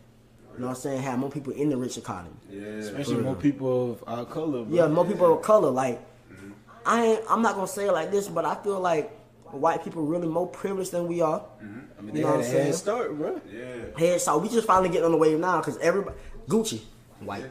You 0.58 0.62
know 0.62 0.70
what 0.70 0.76
I'm 0.78 0.82
saying? 0.82 1.02
Have 1.02 1.20
more 1.20 1.30
people 1.30 1.52
in 1.52 1.68
the 1.68 1.76
rich 1.76 1.96
economy. 1.98 2.34
Yeah. 2.50 2.62
Especially 2.62 3.18
more 3.18 3.36
people 3.36 3.92
of 3.92 4.04
our 4.08 4.24
color, 4.24 4.64
bro. 4.64 4.76
Yeah, 4.76 4.88
more 4.88 5.04
people 5.04 5.32
of 5.36 5.40
color. 5.42 5.70
Like, 5.70 6.00
mm-hmm. 6.32 6.50
I 6.84 7.04
ain't. 7.04 7.20
I'm 7.30 7.42
not 7.42 7.54
gonna 7.54 7.68
say 7.68 7.86
it 7.86 7.92
like 7.92 8.10
this, 8.10 8.26
but 8.26 8.44
I 8.44 8.56
feel 8.56 8.80
like 8.80 9.12
white 9.52 9.84
people 9.84 10.02
really 10.04 10.26
more 10.26 10.48
privileged 10.48 10.90
than 10.90 11.06
we 11.06 11.20
are. 11.20 11.38
Mm-hmm. 11.62 11.78
I 11.96 12.02
mean, 12.02 12.06
You 12.08 12.12
they 12.12 12.20
know 12.22 12.26
had 12.26 12.36
what 12.38 12.44
a 12.44 12.46
I'm 12.46 12.52
saying? 12.52 12.66
head 12.66 12.74
start, 12.74 13.16
bro. 13.16 13.40
Yeah. 13.48 13.98
Head 13.98 14.20
so 14.20 14.36
we 14.38 14.48
just 14.48 14.66
finally 14.66 14.88
getting 14.88 15.04
on 15.04 15.12
the 15.12 15.16
wave 15.16 15.38
now 15.38 15.58
because 15.58 15.78
everybody 15.78 16.16
Gucci 16.48 16.80
white, 17.20 17.44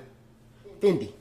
Fendi 0.82 1.14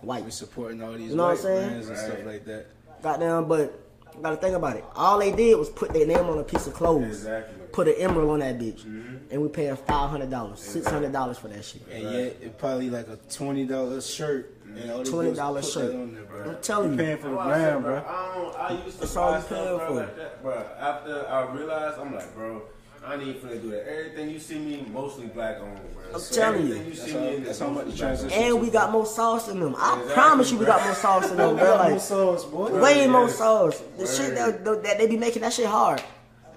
white. 0.00 0.24
We 0.24 0.30
supporting 0.30 0.82
all 0.82 0.92
these 0.92 1.10
You 1.10 1.16
know 1.16 1.24
what 1.24 1.32
I'm 1.32 1.36
saying? 1.36 1.68
brands 1.68 1.88
and 1.88 1.98
stuff 1.98 2.24
like 2.24 2.44
that. 2.46 2.66
Goddamn, 3.02 3.48
but 3.48 3.78
gotta 4.22 4.36
think 4.36 4.56
about 4.56 4.76
it. 4.76 4.84
All 4.96 5.18
they 5.18 5.30
did 5.32 5.58
was 5.58 5.68
put 5.68 5.92
their 5.92 6.06
name 6.06 6.24
on 6.24 6.38
a 6.38 6.44
piece 6.44 6.66
of 6.66 6.72
clothes, 6.72 7.04
Exactly. 7.04 7.56
Put 7.74 7.88
an 7.88 7.94
emerald 7.98 8.30
on 8.30 8.38
that 8.38 8.56
bitch, 8.58 8.82
mm-hmm. 8.84 9.16
and 9.32 9.42
we 9.42 9.48
paying 9.48 9.74
five 9.76 10.08
hundred 10.08 10.30
dollars, 10.30 10.60
six 10.60 10.86
hundred 10.86 11.12
dollars 11.12 11.38
for 11.38 11.48
that 11.48 11.64
shit. 11.64 11.82
And 11.90 12.02
yet, 12.04 12.36
it 12.40 12.56
probably 12.56 12.88
like 12.88 13.08
a 13.08 13.18
twenty 13.28 13.66
dollar 13.66 14.00
shirt. 14.00 14.52
And 14.76 14.90
all 14.90 14.98
they 14.98 15.04
do 15.04 15.20
is 15.20 15.38
$20 15.38 15.72
shirt. 15.72 15.94
on 15.94 16.14
there, 16.14 16.24
bro. 16.24 16.50
I'm 16.50 16.60
telling 16.60 16.92
you. 16.92 16.98
paying 16.98 17.18
for 17.18 17.28
the 17.28 17.36
That's 17.36 17.46
why 17.46 17.54
I 17.54 17.58
said, 17.60 17.82
brand, 17.82 17.84
bro. 17.84 17.96
I, 17.96 18.34
don't, 18.34 18.56
I 18.56 18.84
used 18.84 18.94
to 18.96 19.00
That's 19.02 19.16
all 19.16 19.30
buy 19.30 19.38
you 19.38 19.44
paying 19.44 19.62
stuff, 19.62 19.78
bro, 19.78 19.86
for. 19.86 19.94
like 19.94 20.16
that, 20.16 20.42
bro. 20.42 20.66
After 20.80 21.28
I 21.28 21.54
realized, 21.54 21.98
I'm 22.00 22.12
like, 22.14 22.34
bro, 22.34 22.62
I 23.06 23.14
ain't 23.14 23.40
finna 23.44 23.62
do 23.62 23.70
that. 23.70 23.88
Everything 23.88 24.30
you 24.30 24.38
see 24.40 24.58
me, 24.58 24.84
mostly 24.92 25.26
black 25.26 25.60
owned, 25.60 25.78
bro. 25.94 26.02
I'm 26.14 26.20
telling 26.32 26.66
you. 26.66 26.74
Everything 26.74 26.88
That's 26.90 27.02
see 27.04 27.12
how- 27.12 27.20
me 27.20 27.34
in 27.36 27.44
that's 27.44 27.56
is 27.56 27.62
how 27.62 27.68
much 27.68 27.84
mostly 27.86 27.92
the 27.92 27.98
black-owned. 27.98 28.18
transition- 28.30 28.42
And 28.54 28.60
we 28.60 28.70
got 28.70 28.90
more 28.90 29.06
sauce 29.06 29.48
in 29.48 29.60
them. 29.60 29.76
I 29.78 29.92
Exactly, 29.92 30.14
promise 30.14 30.50
you, 30.50 30.58
we 30.58 30.66
got 30.66 30.84
more 30.84 30.94
sauce 30.96 31.30
in 31.30 31.36
them, 31.36 31.56
bro. 31.56 31.64
got 31.78 31.90
more 31.90 31.98
sauce, 32.00 32.44
boy. 32.44 32.80
way 32.82 32.96
Yes. 32.96 33.08
more 33.10 33.28
sauce. 33.28 33.80
The 33.96 34.06
shit 34.08 34.34
that, 34.34 34.64
that 34.64 34.98
they 34.98 35.06
be 35.06 35.16
making 35.16 35.42
that 35.42 35.52
shit 35.52 35.66
hard. 35.66 36.02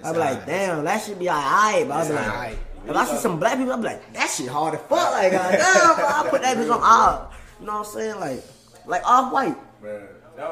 I 0.03 0.11
be 0.13 0.17
like, 0.19 0.29
alright. 0.29 0.45
damn, 0.47 0.83
that 0.85 1.01
should 1.03 1.19
be 1.19 1.29
alright. 1.29 1.87
But 1.87 1.93
I 1.97 2.07
be 2.07 2.13
like, 2.13 2.27
alright. 2.27 2.57
if 2.87 2.95
I 2.95 3.05
see 3.05 3.17
some 3.17 3.39
black 3.39 3.57
people, 3.57 3.73
I 3.73 3.77
be 3.77 3.83
like, 3.83 4.13
that 4.13 4.29
shit 4.29 4.47
hard 4.47 4.75
as 4.75 4.81
fuck. 4.81 5.11
Like, 5.11 5.33
uh, 5.33 5.37
God 5.37 5.51
damn, 5.57 5.95
bro, 5.95 6.05
I 6.07 6.27
put 6.29 6.41
that 6.41 6.57
bitch 6.57 6.73
on 6.73 6.81
all. 6.83 7.31
You 7.59 7.65
know 7.65 7.73
what 7.73 7.87
I'm 7.87 7.93
saying? 7.93 8.19
Like, 8.19 8.43
like 8.85 9.03
off 9.05 9.33
white. 9.33 9.57
Man, 9.83 10.07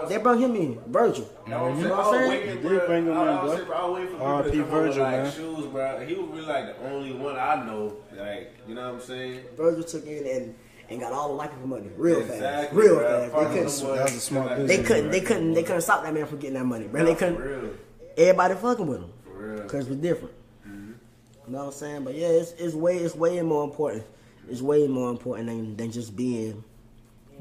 They 0.09 0.17
brought 0.17 0.39
him 0.39 0.55
in, 0.55 0.79
Virgil. 0.87 1.29
That 1.47 1.61
was, 1.61 1.77
mhm. 1.77 1.81
You 1.81 1.87
know 1.89 1.95
what 1.97 2.05
I'm 2.07 2.13
saying? 2.13 2.29
waiting, 2.29 2.47
They 2.47 2.69
did 2.69 2.79
bro. 2.79 2.87
bring 2.87 3.05
him 3.05 3.11
in, 3.11 3.13
bro. 3.15 3.55
saying, 3.55 3.65
bro, 3.67 3.77
I 3.77 3.85
was 3.85 3.93
waiting 3.93 4.07
for 4.07 4.13
people 4.15 4.25
R.I.P. 4.27 4.49
to 4.51 4.63
come 4.63 4.73
over 4.73 4.81
Virgil, 4.87 5.03
like 5.03 5.11
man. 5.23 5.31
shoes, 5.31 5.65
bro. 5.67 6.05
He 6.05 6.13
was 6.15 6.29
really 6.29 6.45
like 6.47 6.65
the 6.79 6.89
only 6.89 7.13
one 7.13 7.35
I 7.37 7.65
know. 7.65 7.93
Like, 8.17 8.57
you 8.67 8.75
know 8.75 8.81
what 8.93 8.95
I'm 8.95 9.07
saying? 9.07 9.39
Virgil 9.55 9.83
took 9.83 10.05
in 10.07 10.27
and 10.27 10.55
and 10.87 10.99
got 10.99 11.11
all 11.13 11.29
the 11.29 11.35
white 11.35 11.49
people 11.51 11.67
money 11.67 11.89
real 11.97 12.21
fast, 12.21 12.71
real 12.73 12.95
bro. 12.97 13.29
fast. 13.31 13.33
They 13.33 13.47
couldn't. 13.49 13.95
That 13.95 14.03
was 14.03 14.15
a 14.15 14.19
smart 14.19 14.45
Like, 14.47 14.57
business. 14.57 14.77
they 14.77 14.83
couldn't, 14.83 15.11
they 15.11 15.21
couldn't, 15.21 15.53
they 15.53 15.63
couldn't 15.63 15.81
stop 15.81 16.03
that 16.03 16.13
man 16.13 16.25
from 16.27 16.37
getting 16.39 16.53
that 16.57 16.65
money, 16.65 16.87
bro. 16.87 17.05
They 17.05 17.15
couldn't. 17.15 17.79
Everybody 18.17 18.53
fucking 18.55 18.87
with 18.87 18.99
him. 19.01 19.11
For 19.45 19.55
real. 19.55 19.69
Cause 19.69 19.87
we're 19.87 19.95
different. 19.95 20.33
Mm-hmm. 20.67 20.91
You 21.45 21.53
know 21.53 21.59
what 21.59 21.65
I'm 21.65 21.71
saying? 21.71 22.03
But 22.03 22.15
yeah, 22.15 22.27
it's, 22.27 22.53
it's 22.53 22.73
way 22.73 22.97
it's 22.97 23.15
way 23.15 23.39
more 23.41 23.63
important. 23.63 24.03
It's 24.49 24.61
way 24.61 24.87
more 24.87 25.09
important 25.09 25.47
than, 25.47 25.75
than 25.75 25.91
just 25.91 26.15
being 26.15 26.63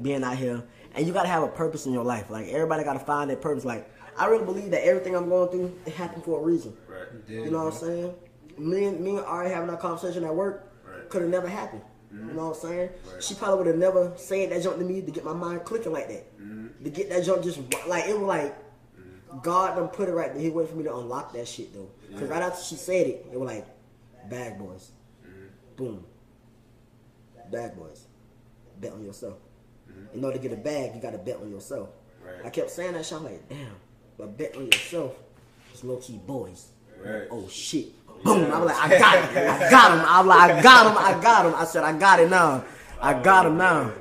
being 0.02 0.22
out 0.22 0.36
here. 0.36 0.62
And 0.94 1.06
you 1.06 1.12
gotta 1.12 1.28
have 1.28 1.42
a 1.42 1.48
purpose 1.48 1.86
in 1.86 1.92
your 1.92 2.04
life. 2.04 2.30
Like 2.30 2.48
everybody 2.48 2.84
gotta 2.84 2.98
find 2.98 3.30
their 3.30 3.36
purpose. 3.36 3.64
Like 3.64 3.90
I 4.18 4.26
really 4.26 4.44
believe 4.44 4.70
that 4.70 4.84
everything 4.84 5.16
I'm 5.16 5.28
going 5.28 5.50
through 5.50 5.78
it 5.86 5.94
happened 5.94 6.24
for 6.24 6.40
a 6.40 6.42
reason. 6.42 6.76
Right. 6.86 7.08
You 7.26 7.50
know 7.50 7.64
what 7.64 7.74
I'm 7.74 7.80
saying? 7.80 8.14
Me 8.58 8.84
and 8.84 9.00
me 9.00 9.10
and 9.16 9.20
Ari 9.20 9.48
having 9.48 9.70
that 9.70 9.80
conversation 9.80 10.24
at 10.24 10.34
work 10.34 10.70
Right. 10.86 11.08
could 11.08 11.22
have 11.22 11.30
never 11.30 11.48
happened. 11.48 11.82
You 12.12 12.18
mm-hmm. 12.18 12.36
know 12.36 12.48
what 12.48 12.56
I'm 12.56 12.60
saying? 12.60 12.90
She 13.20 13.34
probably 13.34 13.58
would 13.58 13.66
have 13.68 13.76
never 13.76 14.12
said 14.16 14.52
that 14.52 14.62
jump 14.62 14.76
to 14.76 14.84
me 14.84 15.00
to 15.00 15.10
get 15.10 15.24
my 15.24 15.32
mind 15.32 15.64
clicking 15.64 15.92
like 15.92 16.08
that. 16.08 16.38
Mm-hmm. 16.38 16.84
To 16.84 16.90
get 16.90 17.08
that 17.08 17.24
jump 17.24 17.42
just 17.42 17.58
like 17.88 18.04
it 18.06 18.16
was 18.18 18.28
like 18.28 18.54
God 19.42 19.76
done 19.76 19.88
put 19.88 20.08
it 20.08 20.12
right 20.12 20.32
there. 20.32 20.42
He 20.42 20.50
waited 20.50 20.70
for 20.70 20.76
me 20.76 20.84
to 20.84 20.96
unlock 20.96 21.32
that 21.32 21.46
shit 21.48 21.72
though. 21.74 21.90
Cause 22.18 22.28
right 22.28 22.42
after 22.42 22.62
she 22.62 22.76
said 22.76 23.06
it, 23.06 23.26
it 23.32 23.38
was 23.38 23.48
like, 23.48 23.66
bag 24.30 24.58
boys, 24.58 24.90
boom, 25.76 26.04
bag 27.50 27.74
boys, 27.76 28.06
bet 28.80 28.92
on 28.92 29.04
yourself. 29.04 29.38
In 30.14 30.24
order 30.24 30.36
to 30.38 30.42
get 30.42 30.52
a 30.52 30.60
bag, 30.60 30.94
you 30.94 31.00
gotta 31.00 31.18
bet 31.18 31.36
on 31.36 31.50
yourself. 31.50 31.88
Right. 32.24 32.46
I 32.46 32.50
kept 32.50 32.70
saying 32.70 32.94
that 32.94 33.04
shit. 33.04 33.18
I'm 33.18 33.24
like, 33.24 33.48
damn, 33.48 33.74
but 34.16 34.36
bet 34.38 34.56
on 34.56 34.66
yourself. 34.66 35.14
It's 35.72 35.84
low 35.84 35.96
key 35.96 36.18
boys. 36.26 36.68
Right. 37.04 37.26
Oh 37.30 37.48
shit. 37.48 37.88
Boom. 38.24 38.50
I'm 38.52 38.64
like, 38.64 38.76
I 38.76 38.98
got 38.98 39.18
him. 39.30 39.50
I 39.50 39.70
got 39.70 39.92
him. 39.98 40.04
I 40.06 40.18
was 40.20 40.26
like, 40.26 40.50
I 40.52 40.62
got 40.62 40.86
him. 40.86 40.98
I 40.98 41.22
got 41.22 41.46
him. 41.46 41.54
I 41.56 41.64
said, 41.64 41.84
I 41.84 41.98
got 41.98 42.20
it 42.20 42.30
now. 42.30 42.64
I 43.00 43.20
got 43.22 43.46
him 43.46 43.58
now. 43.58 43.92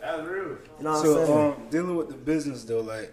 That's 0.00 0.22
real. 0.22 0.42
You 0.42 0.58
know 0.80 0.90
what 0.92 0.98
I'm 0.98 1.04
So, 1.04 1.26
saying? 1.26 1.38
um, 1.54 1.68
dealing 1.70 1.96
with 1.96 2.08
the 2.08 2.14
business 2.14 2.64
though, 2.64 2.80
like, 2.82 3.12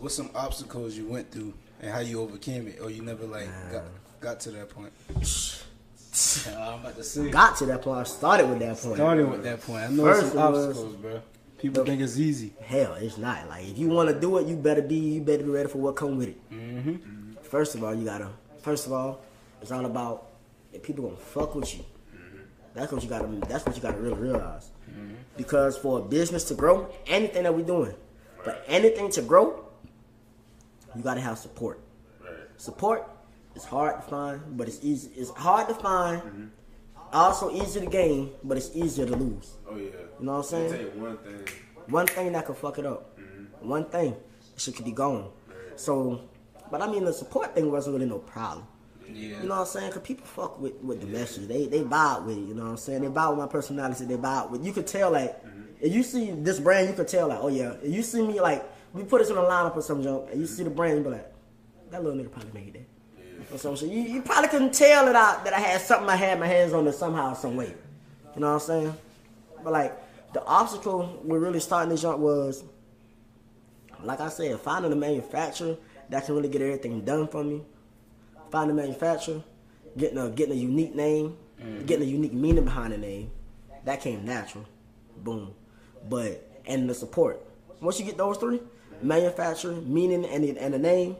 what's 0.00 0.14
some 0.14 0.30
obstacles 0.34 0.96
you 0.96 1.06
went 1.06 1.30
through 1.30 1.54
and 1.80 1.90
how 1.90 2.00
you 2.00 2.20
overcame 2.20 2.68
it, 2.68 2.80
or 2.80 2.90
you 2.90 3.02
never 3.02 3.26
like 3.26 3.48
got 3.72 3.84
got 4.20 4.40
to 4.40 4.50
that 4.52 4.68
point? 4.70 4.92
I'm 6.48 6.80
about 6.80 6.96
to 6.96 7.04
say. 7.04 7.30
got 7.30 7.56
to 7.58 7.66
that 7.66 7.82
point. 7.82 8.00
I 8.00 8.02
started 8.04 8.48
with 8.48 8.58
that 8.60 8.76
point. 8.78 8.96
Started 8.96 9.30
with 9.30 9.44
that 9.44 9.60
point, 9.62 9.84
I 9.84 9.88
know 9.88 10.04
First 10.04 10.22
it's 10.26 10.32
some 10.34 10.54
it 10.54 10.56
was- 10.56 10.96
bro. 10.96 11.20
People 11.58 11.84
think 11.84 12.00
it's 12.00 12.18
easy. 12.18 12.54
Hell, 12.62 12.94
it's 12.94 13.18
not. 13.18 13.46
Like 13.46 13.68
if 13.68 13.76
you 13.78 13.88
want 13.88 14.08
to 14.08 14.18
do 14.18 14.38
it, 14.38 14.46
you 14.46 14.56
better 14.56 14.80
be 14.80 14.96
you 14.96 15.20
better 15.20 15.42
be 15.44 15.50
ready 15.50 15.68
for 15.68 15.76
what 15.76 15.94
come 15.94 16.16
with 16.16 16.28
it. 16.28 16.50
Mm-hmm. 16.50 17.34
First 17.42 17.74
of 17.74 17.84
all, 17.84 17.94
you 17.94 18.06
gotta. 18.06 18.30
First 18.62 18.86
of 18.86 18.92
all, 18.94 19.20
it's 19.60 19.70
all 19.70 19.84
about 19.84 20.28
if 20.72 20.82
people 20.82 21.04
gonna 21.04 21.16
fuck 21.18 21.54
with 21.54 21.76
you. 21.76 21.84
That's 22.72 22.90
what 22.90 23.02
you 23.02 23.10
gotta. 23.10 23.26
That's 23.46 23.66
what 23.66 23.76
you 23.76 23.82
gotta 23.82 23.98
really 23.98 24.14
realize. 24.16 24.70
Because 25.36 25.76
for 25.76 25.98
a 25.98 26.02
business 26.02 26.44
to 26.44 26.54
grow, 26.54 26.88
anything 27.06 27.42
that 27.42 27.54
we're 27.54 27.64
doing, 27.64 27.94
but 28.42 28.64
anything 28.66 29.10
to 29.12 29.22
grow, 29.22 29.62
you 30.96 31.02
gotta 31.02 31.20
have 31.20 31.38
support. 31.38 31.80
Support 32.56 33.08
is 33.54 33.64
hard 33.64 33.96
to 33.96 34.02
find, 34.02 34.40
but 34.56 34.68
it's 34.68 34.80
easy. 34.82 35.10
It's 35.16 35.30
hard 35.30 35.68
to 35.68 35.74
find. 35.74 36.22
Mm-hmm. 36.22 36.46
Also 37.12 37.50
easy 37.50 37.80
to 37.80 37.86
gain, 37.86 38.30
but 38.44 38.56
it's 38.56 38.70
easier 38.74 39.06
to 39.06 39.16
lose. 39.16 39.54
Oh 39.68 39.76
yeah. 39.76 39.84
You 40.18 40.26
know 40.26 40.32
what 40.32 40.38
I'm 40.38 40.44
saying? 40.44 41.00
one 41.00 41.16
thing. 41.18 41.48
One 41.88 42.06
thing 42.06 42.32
that 42.32 42.46
could 42.46 42.56
fuck 42.56 42.78
it 42.78 42.86
up. 42.86 43.18
Mm-hmm. 43.18 43.68
One 43.68 43.84
thing, 43.86 44.14
shit 44.56 44.76
could 44.76 44.84
be 44.84 44.92
gone. 44.92 45.30
So, 45.76 46.20
but 46.70 46.82
I 46.82 46.86
mean, 46.86 47.04
the 47.04 47.12
support 47.12 47.54
thing 47.54 47.70
wasn't 47.72 47.94
really 47.94 48.06
no 48.06 48.18
problem. 48.18 48.66
Yeah. 49.08 49.42
You 49.42 49.48
know 49.48 49.56
what 49.56 49.60
I'm 49.60 49.66
saying? 49.66 49.92
Cause 49.92 50.02
people 50.02 50.26
fuck 50.26 50.60
with, 50.60 50.74
with 50.82 51.00
the 51.00 51.06
message. 51.06 51.48
They 51.48 51.66
they 51.66 51.80
vibe 51.80 52.26
with 52.26 52.36
it. 52.36 52.42
You 52.42 52.54
know 52.54 52.64
what 52.64 52.70
I'm 52.70 52.76
saying? 52.76 53.02
They 53.02 53.08
vibe 53.08 53.30
with 53.30 53.38
my 53.38 53.46
personality. 53.46 54.04
They 54.04 54.16
vibe 54.16 54.50
with. 54.50 54.64
You 54.64 54.72
could 54.72 54.86
tell 54.86 55.10
like, 55.10 55.44
mm-hmm. 55.44 55.62
if 55.80 55.92
you 55.92 56.02
see 56.02 56.30
this 56.30 56.60
brand, 56.60 56.88
you 56.88 56.94
could 56.94 57.08
tell 57.08 57.28
like, 57.28 57.40
oh 57.40 57.48
yeah. 57.48 57.72
If 57.82 57.92
you 57.92 58.02
see 58.02 58.22
me 58.22 58.40
like, 58.40 58.64
we 58.92 59.04
put 59.04 59.20
us 59.20 59.30
in 59.30 59.36
a 59.36 59.40
lineup 59.40 59.76
or 59.76 59.82
some 59.82 60.02
junk, 60.02 60.28
and 60.30 60.40
you 60.40 60.46
see 60.46 60.64
the 60.64 60.70
brand, 60.70 60.98
you 60.98 61.04
be 61.04 61.10
like, 61.10 61.32
that 61.90 62.02
little 62.02 62.18
nigga 62.18 62.30
probably 62.30 62.52
made 62.52 62.68
it 62.68 62.72
there. 62.74 62.86
Or 63.52 63.58
some 63.58 63.76
shit. 63.76 63.88
You, 63.90 64.02
you 64.02 64.22
probably 64.22 64.48
couldn't 64.48 64.74
tell 64.74 65.06
that 65.06 65.16
I 65.16 65.42
that 65.44 65.52
I 65.52 65.60
had 65.60 65.80
something 65.80 66.08
I 66.08 66.16
had 66.16 66.38
my 66.38 66.46
hands 66.46 66.72
on 66.72 66.86
it 66.86 66.92
somehow, 66.92 67.34
some 67.34 67.56
way. 67.56 67.74
You 68.34 68.40
know 68.40 68.48
what 68.48 68.54
I'm 68.54 68.60
saying? 68.60 68.94
But 69.64 69.72
like 69.72 70.32
the 70.32 70.44
obstacle 70.44 71.20
we're 71.24 71.38
really 71.38 71.60
starting 71.60 71.90
this 71.90 72.02
jump 72.02 72.18
was, 72.18 72.62
like 74.02 74.20
I 74.20 74.28
said, 74.28 74.60
finding 74.60 74.92
a 74.92 74.96
manufacturer 74.96 75.76
that 76.10 76.26
can 76.26 76.34
really 76.36 76.48
get 76.48 76.62
everything 76.62 77.04
done 77.04 77.28
for 77.28 77.42
me. 77.42 77.62
Finding 78.50 78.78
a 78.78 78.82
manufacturer, 78.82 79.42
getting 79.96 80.18
a 80.18 80.28
getting 80.28 80.54
a 80.54 80.60
unique 80.60 80.94
name, 80.94 81.36
mm-hmm. 81.60 81.86
getting 81.86 82.06
a 82.06 82.10
unique 82.10 82.32
meaning 82.32 82.64
behind 82.64 82.92
the 82.92 82.98
name. 82.98 83.30
That 83.84 84.00
came 84.00 84.24
natural. 84.24 84.66
Boom. 85.16 85.54
But 86.08 86.46
and 86.66 86.88
the 86.88 86.94
support. 86.94 87.44
Once 87.80 87.98
you 87.98 88.04
get 88.04 88.18
those 88.18 88.36
three, 88.36 88.60
manufacturer, 89.02 89.72
meaning 89.72 90.24
and 90.24 90.44
the, 90.44 90.58
and 90.58 90.74
the 90.74 90.78
name, 90.78 91.16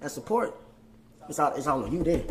and 0.00 0.10
support, 0.10 0.58
it's 1.28 1.38
all 1.38 1.52
it's 1.54 1.66
all 1.66 1.82
on 1.84 1.92
you 1.92 2.02
then. 2.02 2.24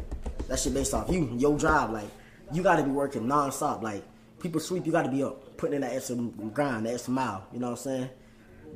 That 0.48 0.60
shit 0.60 0.74
based 0.74 0.94
off 0.94 1.10
you, 1.10 1.34
your 1.38 1.58
job. 1.58 1.92
Like 1.92 2.08
you 2.52 2.64
got 2.64 2.78
to 2.78 2.84
be 2.84 2.92
working 2.92 3.24
nonstop. 3.24 3.82
Like 3.82 4.04
people 4.40 4.60
sweep, 4.60 4.86
you 4.86 4.92
got 4.92 5.04
to 5.04 5.12
be 5.12 5.24
up, 5.24 5.58
putting 5.58 5.76
in 5.76 5.82
that 5.82 5.94
extra 5.94 6.16
grind, 6.16 6.86
that 6.86 6.94
extra 6.94 7.14
mile. 7.14 7.48
You 7.52 7.60
know 7.60 7.72
what 7.72 7.80
I'm 7.80 7.84
saying? 7.84 8.10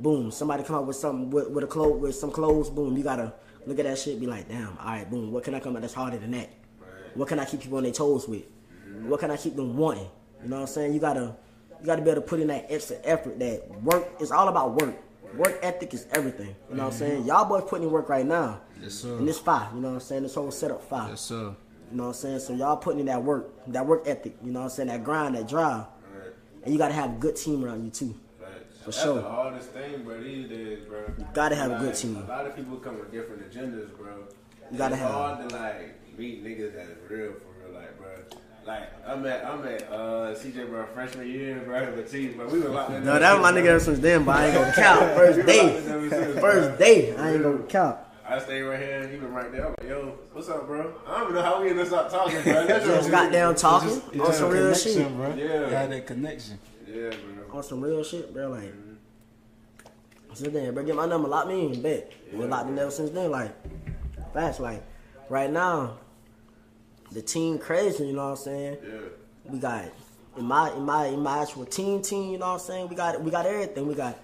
Boom. 0.00 0.30
Somebody 0.30 0.64
come 0.64 0.76
up 0.76 0.84
with 0.84 0.96
something 0.96 1.30
with, 1.30 1.50
with 1.50 1.64
a 1.64 1.66
clothes 1.66 2.00
with 2.00 2.14
some 2.14 2.30
clothes. 2.30 2.70
Boom. 2.70 2.96
You 2.96 3.04
gotta 3.04 3.32
look 3.66 3.78
at 3.78 3.84
that 3.84 3.98
shit. 3.98 4.18
Be 4.18 4.26
like, 4.26 4.48
damn. 4.48 4.76
All 4.78 4.86
right. 4.86 5.08
Boom. 5.08 5.30
What 5.32 5.44
can 5.44 5.54
I 5.54 5.60
come 5.60 5.76
up 5.76 5.82
that's 5.82 5.94
harder 5.94 6.18
than 6.18 6.32
that? 6.32 6.50
What 7.14 7.28
can 7.28 7.38
I 7.38 7.44
keep 7.44 7.60
people 7.60 7.78
on 7.78 7.84
their 7.84 7.92
toes 7.92 8.28
with? 8.28 8.44
What 9.02 9.20
can 9.20 9.30
I 9.30 9.36
keep 9.36 9.56
them 9.56 9.76
wanting? 9.76 10.08
You 10.42 10.48
know 10.48 10.56
what 10.56 10.62
I'm 10.62 10.68
saying? 10.68 10.94
You 10.94 11.00
gotta 11.00 11.36
you 11.80 11.86
gotta 11.86 12.02
be 12.02 12.10
able 12.10 12.22
to 12.22 12.26
put 12.26 12.40
in 12.40 12.48
that 12.48 12.66
extra 12.68 12.96
effort. 13.04 13.38
That 13.38 13.68
work. 13.82 14.08
It's 14.20 14.30
all 14.30 14.48
about 14.48 14.80
work. 14.80 14.96
Work 15.36 15.58
ethic 15.62 15.94
is 15.94 16.06
everything. 16.12 16.54
You 16.68 16.76
know 16.76 16.84
what 16.84 16.92
I'm 16.92 16.98
saying? 16.98 17.24
Y'all 17.24 17.44
boys 17.44 17.64
putting 17.68 17.86
in 17.86 17.92
work 17.92 18.08
right 18.08 18.26
now. 18.26 18.60
Yes, 18.82 18.94
sir. 18.94 19.16
And 19.18 19.28
it's 19.28 19.38
fire. 19.38 19.68
You 19.74 19.80
know 19.80 19.88
what 19.88 19.94
I'm 19.94 20.00
saying? 20.00 20.22
This 20.24 20.34
whole 20.34 20.50
setup 20.50 20.82
fire. 20.82 21.10
Yes, 21.10 21.20
sir. 21.20 21.54
You 21.90 21.96
know 21.96 22.04
what 22.04 22.08
I'm 22.10 22.14
saying? 22.14 22.38
So 22.40 22.52
y'all 22.54 22.76
putting 22.76 23.00
in 23.00 23.06
that 23.06 23.22
work, 23.22 23.50
that 23.68 23.86
work 23.86 24.04
ethic, 24.06 24.36
you 24.44 24.52
know 24.52 24.60
what 24.60 24.64
I'm 24.64 24.70
saying? 24.70 24.88
That 24.88 25.04
grind, 25.04 25.34
that 25.34 25.48
drive. 25.48 25.86
And 26.62 26.72
you 26.72 26.78
gotta 26.78 26.94
have 26.94 27.10
a 27.12 27.18
good 27.18 27.36
team 27.36 27.64
around 27.64 27.84
you 27.84 27.90
too. 27.90 28.18
For 28.84 28.92
sure. 28.92 29.14
the 29.16 29.22
hardest 29.22 29.70
thing, 29.70 30.04
bro. 30.04 30.22
These 30.22 30.48
days, 30.48 30.78
bro. 30.88 31.00
You 31.18 31.26
gotta 31.34 31.54
have 31.54 31.70
a 31.70 31.78
good 31.78 31.94
team. 31.94 32.16
A 32.16 32.26
lot 32.26 32.46
of 32.46 32.56
people 32.56 32.76
come 32.78 32.98
with 32.98 33.12
different 33.12 33.50
agendas, 33.50 33.94
bro. 33.96 34.24
You 34.70 34.78
gotta 34.78 34.94
it's 34.94 35.02
have- 35.02 35.12
hard 35.12 35.48
to 35.48 35.56
like 35.56 36.18
meet 36.18 36.44
niggas 36.44 36.74
that's 36.74 36.88
real 36.88 36.98
for 37.08 37.18
real, 37.18 37.30
like, 37.30 37.40
bro. 37.42 37.49
Like 38.66 38.92
I'm 39.06 39.24
at 39.26 39.44
I'm 39.44 39.64
at 39.66 39.82
uh, 39.90 40.34
CJ, 40.34 40.68
bro, 40.68 40.84
freshman 40.86 41.28
year, 41.28 41.60
bro. 41.64 41.94
But 41.96 42.08
see, 42.10 42.28
but 42.28 42.50
we 42.50 42.60
were 42.60 42.68
locked 42.68 42.92
in. 42.92 43.04
No, 43.04 43.18
that 43.18 43.32
was 43.32 43.42
my 43.42 43.52
nigga 43.52 43.66
ever 43.66 43.80
since 43.80 43.98
then, 44.00 44.24
but 44.24 44.36
I 44.36 44.46
ain't 44.46 44.54
gonna 44.54 44.72
count. 44.76 45.00
First 45.16 45.46
day. 45.46 45.80
First 46.40 46.78
day, 46.78 47.16
I 47.16 47.32
ain't 47.32 47.42
gonna 47.42 47.62
count. 47.64 47.98
I 48.28 48.38
stayed 48.38 48.62
right 48.62 48.78
here, 48.78 49.08
he 49.08 49.16
was 49.18 49.28
right 49.30 49.50
there. 49.50 49.66
I'm 49.66 49.74
like, 49.80 49.88
yo, 49.88 50.16
what's 50.32 50.48
up, 50.48 50.64
bro? 50.68 50.94
I 51.04 51.14
don't 51.14 51.22
even 51.24 51.34
know 51.34 51.42
how 51.42 51.60
we 51.60 51.70
ended 51.70 51.92
up 51.92 52.10
talking, 52.12 52.40
bro. 52.42 52.52
That's 52.66 52.86
Just 52.86 53.10
got 53.10 53.32
down 53.32 53.56
talking 53.56 53.88
It's 53.88 54.06
on 54.06 54.14
just 54.26 54.38
some 54.38 54.50
a 54.50 54.52
real 54.52 54.62
connection, 54.66 54.92
shit. 54.92 55.16
bro. 55.16 55.34
Yeah. 55.34 55.44
You 55.44 55.74
had 55.74 55.90
that 55.90 56.06
connection. 56.06 56.58
Yeah, 56.86 57.10
bro. 57.48 57.56
On 57.56 57.62
some 57.64 57.80
real 57.80 58.04
shit, 58.04 58.32
bro. 58.32 58.50
Like, 58.50 58.72
so 60.34 60.44
then, 60.44 60.72
bro, 60.74 60.84
get 60.84 60.94
my 60.94 61.06
number, 61.06 61.26
lock 61.28 61.48
me 61.48 61.72
in, 61.72 61.82
bet. 61.82 62.12
We 62.32 62.44
locked 62.44 62.68
in 62.68 62.78
ever 62.78 62.92
since 62.92 63.10
then. 63.10 63.32
Like, 63.32 63.52
facts. 64.32 64.60
Like, 64.60 64.84
right 65.28 65.50
now, 65.50 65.98
the 67.12 67.22
team 67.22 67.58
crazy. 67.58 68.06
You 68.06 68.12
know 68.12 68.30
what 68.30 68.38
I'm 68.38 68.44
saying? 68.44 68.78
Yeah. 68.82 68.98
We 69.44 69.58
got 69.58 69.84
in 70.36 70.44
my 70.44 70.72
in 70.72 70.82
my 70.84 71.06
in 71.06 71.20
my 71.20 71.42
actual 71.42 71.66
team 71.66 72.02
team. 72.02 72.32
You 72.32 72.38
know 72.38 72.46
what 72.46 72.60
I'm 72.60 72.60
saying? 72.60 72.88
We 72.88 72.96
got 72.96 73.22
we 73.22 73.30
got 73.30 73.46
everything. 73.46 73.86
We 73.86 73.94
got 73.94 74.18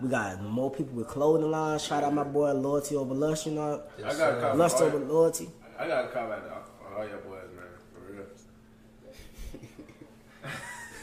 we 0.00 0.08
got 0.08 0.42
more 0.42 0.70
people 0.70 0.94
with 0.94 1.08
clothing 1.08 1.50
lines. 1.50 1.84
Shout 1.84 2.02
out 2.02 2.12
my 2.12 2.24
boy 2.24 2.52
Loyalty 2.52 2.96
over 2.96 3.14
Lush. 3.14 3.46
You 3.46 3.52
know, 3.52 3.82
I 3.98 4.14
got 4.14 4.38
a 4.38 4.40
cop. 4.40 4.56
Lust 4.56 4.76
all 4.76 4.84
over 4.84 4.98
your- 4.98 5.08
loyalty. 5.08 5.50
I 5.78 5.86
got 5.86 6.04
a 6.04 6.08
cop 6.08 6.30
at 6.30 6.44
all, 6.50 6.98
all 6.98 7.06
your 7.06 7.18
boys, 7.18 7.48
man. 7.56 7.64
For 7.94 8.12
real. 8.12 8.24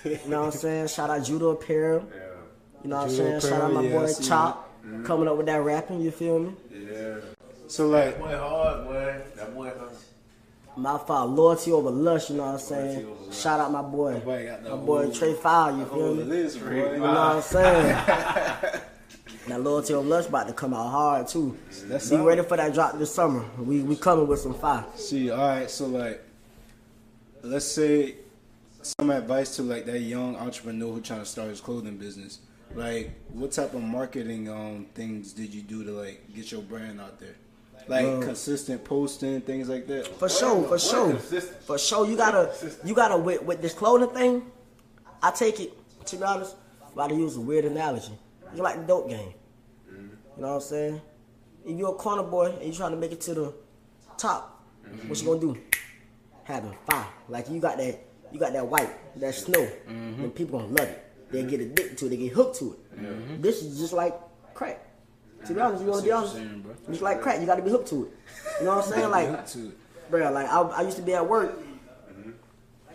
You 0.24 0.30
know 0.30 0.40
what 0.42 0.54
I'm 0.54 0.60
saying? 0.60 0.88
Shout 0.88 1.10
out 1.10 1.26
Judo 1.26 1.50
Apparel. 1.50 2.08
Yeah. 2.10 2.22
You 2.84 2.90
know 2.90 2.98
what 2.98 3.04
I'm 3.04 3.10
Judo 3.10 3.40
saying? 3.40 3.54
Shout 3.54 3.62
out 3.62 3.74
my 3.74 3.82
yeah, 3.82 3.90
I 3.90 4.00
boy 4.00 4.06
see 4.08 4.24
Chop 4.24 4.70
mm-hmm. 4.86 5.04
coming 5.04 5.28
up 5.28 5.36
with 5.36 5.46
that 5.48 5.62
rapping. 5.62 6.00
You 6.00 6.12
feel 6.12 6.40
me? 6.40 6.54
Yeah. 6.72 7.16
So 7.68 7.88
like, 7.88 8.18
boy 8.18 8.38
hard, 8.38 8.86
boy. 8.86 8.99
My 10.80 10.98
fault, 10.98 11.30
loyalty 11.32 11.72
over 11.72 11.90
lush. 11.92 12.30
You 12.30 12.38
know 12.38 12.46
what 12.46 12.54
I'm 12.54 12.60
saying? 12.60 12.86
Loyalty 12.88 13.06
over 13.12 13.26
lush. 13.26 13.38
Shout 13.42 13.60
out 13.60 13.72
my 13.72 13.82
boy, 13.82 14.14
My 14.14 14.20
boy 14.20 14.58
my 14.64 14.70
boy 14.78 15.04
whole- 15.04 15.12
Trey 15.12 15.34
File. 15.34 15.78
You 15.78 15.86
feel 15.86 16.16
me? 16.16 16.24
list, 16.24 16.58
You 16.60 16.70
know 16.70 17.00
what 17.02 17.18
I'm 17.18 17.42
saying? 17.42 17.86
that 19.48 19.62
loyalty 19.62 19.94
over 19.94 20.08
lush 20.08 20.28
about 20.28 20.48
to 20.48 20.54
come 20.54 20.74
out 20.74 20.90
hard 20.90 21.28
too. 21.28 21.58
That's 21.86 22.06
Be 22.10 22.16
solid. 22.18 22.24
ready 22.26 22.44
for 22.44 22.58
that 22.58 22.74
drop 22.74 22.98
this 22.98 23.14
summer. 23.14 23.46
We 23.58 23.82
we 23.84 23.96
coming 23.96 24.28
with 24.28 24.40
some 24.40 24.54
fire. 24.54 24.86
See, 24.96 25.30
all 25.32 25.38
right. 25.48 25.70
So 25.70 25.88
like, 25.88 26.24
let's 27.44 27.66
say 27.66 28.16
some 28.82 29.10
advice 29.10 29.56
to 29.58 29.64
like 29.64 29.86
that 29.86 30.00
young 30.00 30.36
entrepreneur 30.36 30.94
who 30.94 31.02
trying 31.02 31.20
to 31.20 31.26
start 31.26 31.50
his 31.50 31.62
clothing 31.62 31.98
business. 31.98 32.40
Like, 32.76 33.12
what 33.34 33.52
type 33.52 33.74
of 33.74 33.82
marketing 33.82 34.50
um 34.50 34.86
things 34.94 35.34
did 35.34 35.54
you 35.54 35.62
do 35.62 35.84
to 35.84 35.92
like 35.92 36.22
get 36.34 36.52
your 36.52 36.62
brand 36.62 37.02
out 37.02 37.20
there? 37.20 37.36
Like 37.90 38.06
Uh, 38.06 38.20
consistent 38.22 38.84
posting, 38.86 39.42
things 39.42 39.68
like 39.68 39.88
that. 39.88 40.08
For 40.20 40.30
sure, 40.30 40.64
for 40.68 40.78
sure, 40.80 41.10
consistent. 41.14 41.64
for 41.64 41.78
sure. 41.80 42.08
You 42.08 42.16
gotta, 42.16 42.52
you 42.86 42.94
gotta 42.94 43.18
with, 43.18 43.42
with 43.44 43.62
this 43.62 43.74
clothing 43.74 44.10
thing. 44.16 44.52
I 45.24 45.32
take 45.32 45.60
it 45.60 45.74
to 46.06 46.16
be 46.18 46.24
honest. 46.24 46.56
I'm 46.86 46.94
about 46.94 47.10
to 47.10 47.16
use 47.16 47.36
a 47.36 47.42
weird 47.42 47.66
analogy. 47.66 48.14
You 48.56 48.62
like 48.62 48.78
the 48.78 48.84
dope 48.84 49.10
game. 49.10 49.34
You 49.92 50.44
know 50.44 50.48
what 50.50 50.54
I'm 50.56 50.62
saying? 50.62 51.02
If 51.66 51.78
you're 51.78 51.90
a 51.90 51.94
corner 51.96 52.24
boy 52.24 52.52
and 52.54 52.64
you're 52.64 52.74
trying 52.76 52.92
to 52.92 52.98
make 52.98 53.12
it 53.12 53.22
to 53.22 53.34
the 53.34 53.54
top, 54.18 54.64
what 55.08 55.20
you 55.20 55.26
gonna 55.28 55.40
do? 55.40 55.58
Having 56.46 56.76
fire. 56.90 57.08
Like 57.28 57.50
you 57.50 57.60
got 57.60 57.78
that, 57.78 58.00
you 58.32 58.40
got 58.40 58.54
that 58.54 58.66
white, 58.68 58.90
that 59.20 59.34
snow. 59.36 59.68
And 59.88 60.34
people 60.34 60.60
gonna 60.60 60.72
love 60.72 60.88
it. 60.88 61.06
They 61.32 61.44
get 61.44 61.60
addicted 61.60 61.98
to 61.98 62.06
it. 62.06 62.10
They 62.10 62.18
get 62.18 62.34
hooked 62.34 62.58
to 62.60 62.74
it. 62.74 63.42
This 63.42 63.62
is 63.64 63.80
just 63.80 63.94
like 63.94 64.16
crack. 64.54 64.86
To 65.48 65.54
be 65.54 65.60
honest, 65.62 65.84
you 65.84 65.90
wanna 65.90 66.04
be 66.04 66.12
honest. 66.12 66.34
saying. 66.34 66.66
It's 66.90 67.02
like 67.02 67.22
crack. 67.22 67.40
You 67.40 67.46
gotta 67.46 67.62
be 67.62 67.70
hooked 67.72 67.88
to 67.90 68.06
it. 68.06 68.12
You 68.60 68.66
know 68.66 68.76
what 68.78 68.86
I'm 68.86 68.92
saying? 68.92 69.10
Like 69.10 69.46
to 69.48 69.68
it. 69.68 69.78
bro. 70.12 70.32
Like 70.32 70.48
I, 70.48 70.62
I 70.62 70.82
used 70.82 70.98
to 70.98 71.04
be 71.04 71.14
at 71.14 71.28
work. 71.28 71.58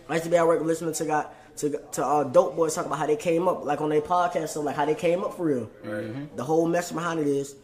I 0.07 0.13
used 0.13 0.25
to 0.25 0.29
be 0.29 0.37
at 0.37 0.45
work 0.45 0.61
listening 0.61 0.93
to 0.93 1.05
got 1.05 1.57
to 1.57 1.69
to 1.93 2.05
uh, 2.05 2.23
dope 2.25 2.55
boys 2.55 2.75
talk 2.75 2.85
about 2.85 2.99
how 2.99 3.07
they 3.07 3.15
came 3.15 3.47
up, 3.47 3.65
like 3.65 3.81
on 3.81 3.89
their 3.89 4.01
podcast, 4.01 4.49
so 4.49 4.61
like 4.61 4.75
how 4.75 4.85
they 4.85 4.95
came 4.95 5.23
up 5.23 5.35
for 5.35 5.45
real. 5.45 5.69
The 6.35 6.43
whole 6.43 6.67
message 6.67 6.95
behind 6.95 7.19
it 7.19 7.27
is 7.27 7.55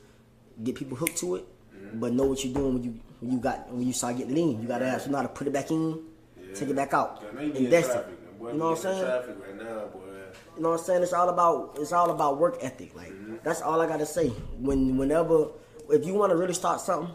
get 0.63 0.75
people 0.75 0.97
hooked 0.97 1.17
to 1.17 1.35
it, 1.35 1.45
but 1.93 2.13
know 2.13 2.25
what 2.25 2.43
you're 2.43 2.53
doing 2.53 2.73
when 2.73 2.83
you 2.83 2.99
when 3.19 3.31
you 3.33 3.39
got 3.39 3.71
when 3.71 3.85
you 3.85 3.93
start 3.93 4.17
getting 4.17 4.33
lean. 4.33 4.61
You 4.61 4.67
gotta 4.67 4.89
have 4.89 5.03
to 5.03 5.11
know 5.11 5.17
how 5.17 5.23
to 5.23 5.29
put 5.29 5.45
it 5.47 5.53
back 5.53 5.69
in, 5.71 5.99
take 6.55 6.69
it 6.69 6.75
back 6.75 6.93
out, 6.93 7.23
I 7.31 7.35
know 7.35 7.41
you 7.41 7.51
be 7.51 7.59
in 7.59 7.65
invest 7.65 7.91
it. 7.91 8.07
You 8.41 8.53
know 8.53 8.71
what 8.71 8.77
I'm 8.77 8.81
saying? 8.81 9.03
Traffic 9.03 9.35
right 9.45 9.57
now, 9.57 9.85
boy. 9.87 9.99
You 10.55 10.63
know 10.63 10.69
what 10.71 10.79
I'm 10.79 10.85
saying? 10.85 11.03
It's 11.03 11.13
all 11.13 11.29
about 11.29 11.77
it's 11.79 11.91
all 11.91 12.11
about 12.11 12.37
work 12.37 12.57
ethic. 12.61 12.95
Like 12.95 13.13
that's 13.43 13.61
all 13.61 13.81
I 13.81 13.87
gotta 13.87 14.05
say. 14.05 14.29
When 14.59 14.97
whenever 14.97 15.47
if 15.89 16.05
you 16.05 16.13
want 16.13 16.31
to 16.31 16.35
really 16.35 16.53
start 16.53 16.81
something, 16.81 17.13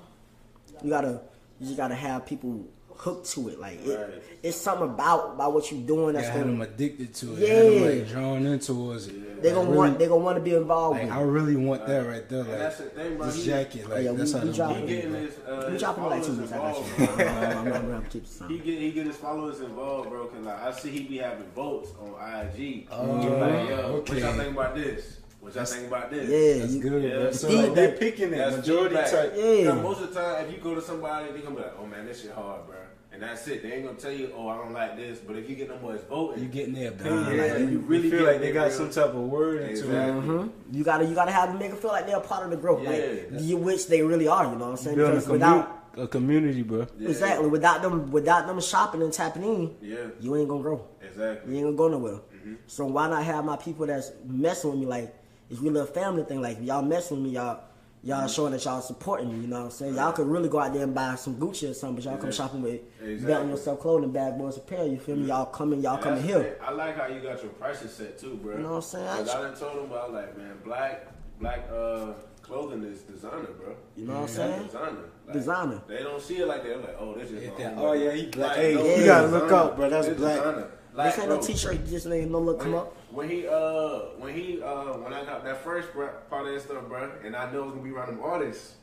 you 0.82 0.90
gotta 0.90 1.20
you 1.60 1.66
just 1.66 1.76
gotta 1.76 1.94
have 1.94 2.26
people 2.26 2.66
hooked 2.98 3.30
to 3.32 3.48
it. 3.48 3.60
Like 3.60 3.84
it, 3.86 3.98
Right. 3.98 4.22
it's 4.42 4.56
something 4.56 4.88
about 4.88 5.34
about 5.34 5.52
what 5.54 5.70
you're 5.70 5.80
doing 5.82 6.14
that's 6.14 6.28
I 6.28 6.32
had 6.32 6.42
them 6.42 6.58
gonna 6.58 6.70
addicted 6.70 7.14
to 7.14 7.34
it. 7.36 7.38
Yeah. 7.40 7.46
I 7.46 7.50
had 7.56 7.72
them 7.72 7.98
like 7.98 8.08
drawn 8.08 8.46
into 8.46 8.92
it. 8.92 9.42
they 9.42 9.50
gonna 9.50 9.68
Like, 9.68 9.76
want 9.76 9.92
really- 9.92 9.98
they 10.04 10.08
gonna 10.08 10.24
want 10.24 10.36
to 10.38 10.42
be 10.42 10.54
involved 10.54 10.98
Like 10.98 11.08
with. 11.08 11.12
I 11.18 11.20
really 11.22 11.56
want 11.56 11.86
that 11.86 12.06
right 12.06 12.28
there. 12.28 12.40
And 12.40 12.48
that's 12.50 12.78
the 12.78 12.84
Like 12.84 12.94
thing, 12.94 13.16
bro. 13.16 13.26
this 13.26 13.36
He- 13.36 13.44
jacket. 13.46 13.90
Like 13.90 14.04
yeah, 14.04 14.10
we- 14.12 14.16
that's 14.16 14.32
how 14.32 14.38
we 14.40 14.44
them 14.46 14.54
dropping 14.54 14.76
He 14.76 14.86
do 14.86 14.92
it, 14.92 14.96
getting 15.02 15.14
his, 15.14 15.34
uh, 15.46 15.62
We 15.66 15.72
his 15.72 15.82
dropping 15.82 16.04
like 16.04 16.24
two 16.24 16.32
followers 16.32 16.38
weeks. 16.38 16.52
I 16.52 16.56
got 16.56 16.76
involved. 16.76 16.98
you. 16.98 17.06
I'm, 17.06 17.20
I'm, 17.20 17.66
I'm, 17.66 17.72
I'm, 17.86 17.94
I'm 17.94 18.04
keep 18.06 18.24
He 18.48 18.58
get 18.58 18.78
he 18.80 18.90
get 18.92 19.06
his 19.06 19.16
followers 19.16 19.60
involved, 19.60 20.10
bro. 20.10 20.26
Cause 20.26 20.40
like 20.44 20.62
I 20.62 20.72
see 20.72 20.90
he 20.90 21.00
be 21.04 21.18
having 21.18 21.46
votes 21.54 21.90
on 22.00 22.08
IG. 22.10 22.88
Oh, 22.90 23.04
like, 23.04 23.68
yo, 23.68 24.02
what 24.06 24.18
y'all 24.18 24.32
think 24.34 24.52
about 24.52 24.74
this? 24.74 25.18
What 25.40 25.54
y'all 25.54 25.64
think 25.64 25.86
about 25.86 26.10
this? 26.10 26.28
Yeah, 26.28 26.60
That's 26.62 26.72
you, 26.74 26.82
good, 26.82 27.02
Yeah, 27.04 27.10
bro. 27.18 27.30
So 27.30 27.48
like, 27.50 27.74
they're 27.74 27.92
picking 27.92 28.32
it. 28.32 28.38
That's 28.38 28.56
Majority 28.56 28.96
feedback. 28.96 29.10
type. 29.12 29.32
Yeah. 29.36 29.64
'Cause 29.70 29.82
most 29.82 30.00
of 30.00 30.14
the 30.14 30.20
time, 30.20 30.44
if 30.46 30.52
you 30.52 30.58
go 30.58 30.74
to 30.74 30.82
somebody, 30.82 31.30
they 31.32 31.38
gonna 31.40 31.54
be 31.54 31.62
like, 31.62 31.74
"Oh 31.80 31.86
man, 31.86 32.04
this 32.06 32.22
shit 32.22 32.32
hard, 32.32 32.66
bro," 32.66 32.76
and 33.16 33.22
that's 33.22 33.48
it. 33.48 33.62
They 33.62 33.72
ain't 33.72 33.84
gonna 33.86 33.96
tell 33.98 34.12
you, 34.12 34.30
"Oh, 34.36 34.46
I 34.48 34.58
don't 34.58 34.72
like 34.72 34.96
this," 34.96 35.18
but 35.18 35.36
if 35.36 35.48
you 35.48 35.56
get 35.56 35.68
them 35.68 35.78
boys 35.80 36.00
voting, 36.08 36.42
You 36.42 36.48
getting 36.50 36.74
their 36.74 36.90
opinion. 36.90 37.34
Yeah, 37.34 37.42
like, 37.44 37.58
you 37.60 37.66
you 37.68 37.78
really 37.78 38.08
really 38.08 38.10
feel 38.10 38.26
like 38.26 38.40
they 38.40 38.52
got 38.52 38.68
bro. 38.68 38.76
some 38.78 38.90
type 38.90 39.14
of 39.14 39.22
word 39.36 39.60
into 39.62 39.70
Exactly. 39.70 40.18
it. 40.18 40.24
Mhm. 40.24 40.50
You 40.72 40.84
gotta 40.84 41.04
you 41.06 41.14
gotta 41.14 41.32
have 41.32 41.48
them 41.48 41.58
make 41.58 41.70
them 41.70 41.78
feel 41.80 41.90
like 41.92 42.06
they're 42.06 42.16
a 42.18 42.20
part 42.20 42.44
of 42.44 42.50
the 42.50 42.56
growth, 42.58 42.82
Yeah. 42.82 42.90
like 42.90 43.30
you, 43.40 43.56
which 43.56 43.88
they 43.88 44.02
really 44.02 44.28
are. 44.28 44.44
You 44.44 44.52
know 44.58 44.64
what 44.66 44.70
I'm 44.72 44.76
saying? 44.76 44.96
Building 44.96 45.12
a, 45.16 45.20
Because 45.20 45.28
commu- 45.28 45.32
without 45.32 45.72
a 45.96 46.06
community, 46.06 46.62
bro. 46.62 46.86
Yeah. 46.98 47.08
exactly 47.08 47.48
without 47.48 47.80
them 47.82 48.10
without 48.12 48.46
them 48.46 48.60
shopping 48.60 49.02
and 49.02 49.12
tapping 49.12 49.42
in, 49.44 49.74
Yeah, 49.80 49.96
you 50.20 50.36
ain't 50.36 50.48
gonna 50.48 50.62
grow. 50.62 50.82
exactly. 51.02 51.52
You 51.58 51.66
ain't 51.66 51.76
gonna 51.76 51.90
go 51.90 51.98
nowhere. 51.98 52.20
Mm-hmm. 52.36 52.54
So 52.66 52.84
why 52.86 53.08
not 53.08 53.24
have 53.24 53.44
my 53.44 53.56
people 53.56 53.86
that's 53.86 54.12
messing 54.26 54.70
with 54.70 54.80
me 54.80 54.86
like 54.86 55.14
it's 55.48 55.60
really 55.60 55.80
a 55.80 55.86
family 55.86 56.24
thing. 56.24 56.42
Like 56.42 56.58
y'all 56.60 56.82
messing 56.82 57.16
with 57.18 57.26
me, 57.26 57.30
y'all 57.36 57.60
y'all 58.06 58.18
Mm-hmm. 58.20 58.28
showing 58.28 58.52
that 58.52 58.64
y'all 58.64 58.80
supporting 58.80 59.28
me. 59.32 59.40
You 59.42 59.46
know 59.48 59.58
what 59.58 59.64
I'm 59.66 59.70
saying? 59.72 59.94
Y'all 59.96 60.12
could 60.12 60.26
really 60.28 60.48
go 60.48 60.60
out 60.60 60.72
there 60.72 60.84
and 60.84 60.94
buy 60.94 61.14
some 61.16 61.34
Gucci 61.36 61.70
or 61.70 61.74
something, 61.74 61.96
but 61.96 62.04
y'all 62.04 62.16
come 62.18 62.30
shopping 62.32 62.62
with 62.62 62.80
Exactly. 63.02 63.26
belting 63.26 63.50
yourself 63.50 63.80
clothing, 63.80 64.10
bad 64.12 64.38
boys 64.38 64.56
apparel. 64.56 64.86
You 64.86 64.98
feel 64.98 65.16
me? 65.16 65.26
Y'all 65.26 65.46
coming, 65.46 65.80
y'all 65.80 65.94
And 65.94 66.02
coming 66.04 66.22
here. 66.22 66.58
I 66.62 66.70
like 66.72 66.96
how 66.96 67.06
you 67.08 67.20
got 67.20 67.42
your 67.42 67.52
prices 67.52 67.92
set 67.92 68.18
too, 68.18 68.38
bro. 68.42 68.56
You 68.56 68.62
know 68.62 68.68
what 68.70 68.74
I'm 68.76 68.82
saying? 68.82 69.06
'Cause 69.08 69.28
I 69.30 69.42
done 69.42 69.56
told 69.56 69.76
them 69.76 69.84
about 69.90 70.12
like, 70.12 70.36
man, 70.38 70.54
black 70.64 71.06
black 71.40 71.68
uh 71.70 72.12
clothing 72.42 72.84
is 72.84 73.00
designer, 73.02 73.48
bro. 73.58 73.74
You 73.96 74.06
know 74.06 74.12
what 74.12 74.18
I'm 74.20 74.22
That's 74.26 74.32
saying? 74.36 74.62
Designer. 74.66 74.96
Like, 75.26 75.32
Designer. 75.32 75.80
They 75.88 76.02
don't 76.04 76.22
see 76.22 76.36
it 76.36 76.46
like 76.46 76.62
that. 76.62 76.68
They're 76.68 76.78
like, 76.78 76.96
oh, 77.00 77.14
this 77.14 77.30
is 77.32 77.42
Yeah, 77.42 77.50
that- 77.58 77.74
oh, 77.76 77.92
yeah, 77.92 78.12
he 78.12 78.26
black. 78.26 78.50
Like, 78.50 78.56
Hey, 78.58 78.74
no, 78.76 78.84
you 78.96 79.04
gotta 79.04 79.26
look 79.26 79.50
up, 79.52 79.76
bro. 79.76 79.90
That's 79.90 80.06
It's 80.06 80.20
black. 80.20 80.36
designer. 80.36 80.68
This 80.96 81.18
ain't 81.18 81.28
no 81.28 81.40
t-shirt. 81.42 81.86
Just 81.86 82.06
ain't 82.06 82.30
no 82.30 82.38
look 82.38 82.60
come 82.60 82.72
when, 82.72 82.80
up. 82.82 82.95
When 83.10 83.28
he 83.28 83.46
uh 83.46 83.98
when 84.18 84.34
he 84.34 84.60
uh 84.62 84.92
when 84.98 85.12
I 85.12 85.24
got 85.24 85.44
that 85.44 85.62
first 85.64 85.88
part 85.94 86.46
of 86.46 86.52
that 86.54 86.60
stuff, 86.62 86.88
bro, 86.88 87.10
and 87.24 87.34
I 87.36 87.50
know 87.52 87.60
it 87.62 87.66
was 87.66 87.70
gonna 87.74 87.84
be 87.84 87.90
around 87.90 88.08
them 88.08 88.20
artists. 88.22 88.74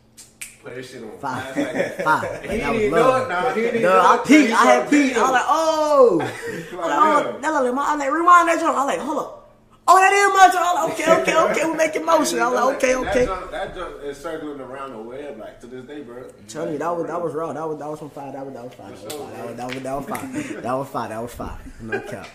Put 0.63 0.75
this 0.75 0.91
shit 0.91 1.03
on 1.03 1.11
Five. 1.19 1.57
like. 1.57 2.01
Five. 2.01 2.41
He 2.43 2.47
Like, 2.47 2.57
didn't 2.61 2.91
know 2.91 3.15
it. 3.25 3.27
Nah, 3.27 3.53
he 3.53 3.61
didn't 3.61 3.81
No, 3.81 3.89
know 3.89 3.99
I 3.99 4.15
it 4.15 4.25
peeked. 4.25 4.51
I 4.53 4.63
had 4.65 4.85
the 4.85 4.89
peeked. 4.89 5.17
I 5.17 5.21
was 5.21 5.31
like, 5.31 5.45
oh, 5.47 6.17
Like, 6.21 6.31
oh, 6.71 7.39
that 7.41 7.49
like, 7.49 7.73
I'm 7.89 7.99
like 7.99 8.11
rewind 8.11 8.47
that 8.47 8.59
jump. 8.61 8.77
I 8.77 8.83
like, 8.85 8.99
hold 8.99 9.17
up. 9.19 9.39
Oh, 9.85 9.99
that 9.99 10.13
is 10.13 10.29
my. 10.31 10.61
I 10.63 10.83
like, 10.85 10.93
okay, 10.93 11.21
okay, 11.21 11.51
okay. 11.51 11.65
We're 11.69 11.75
making 11.75 12.05
motion. 12.05 12.39
I 12.39 12.49
was 12.49 12.53
like, 12.63 12.75
okay, 12.77 12.95
okay. 12.95 13.25
That 13.25 13.27
junk, 13.27 13.51
that 13.51 13.75
junk 13.75 14.03
is 14.05 14.17
circling 14.17 14.61
around 14.61 14.91
the 14.93 14.99
web 14.99 15.37
like 15.37 15.59
to 15.59 15.67
this 15.67 15.83
day, 15.83 16.01
bro. 16.01 16.29
Tell 16.47 16.71
you 16.71 16.77
that 16.77 16.95
was 16.95 17.07
that 17.07 17.21
was 17.21 17.33
raw. 17.33 17.51
That 17.51 17.67
was 17.67 17.79
that 17.79 17.89
was 17.89 17.99
from 17.99 18.09
five. 18.11 18.31
That 18.31 18.45
was 18.45 18.53
that 18.55 18.63
was 18.63 18.73
fire. 18.73 18.91
That 18.91 19.03
was 19.03 19.13
fire. 19.13 19.33
That 19.33 19.45
was 19.47 19.55
that 19.57 19.67
was 19.67 19.83
that 19.83 19.95
was 19.95 20.05
fire. 20.07 20.61
That 20.61 20.73
was 20.73 20.87
fire. 20.87 21.09
That 21.09 21.21
was 21.21 21.33
fire. 21.33 21.57
No 21.81 21.99
cap. 21.99 22.27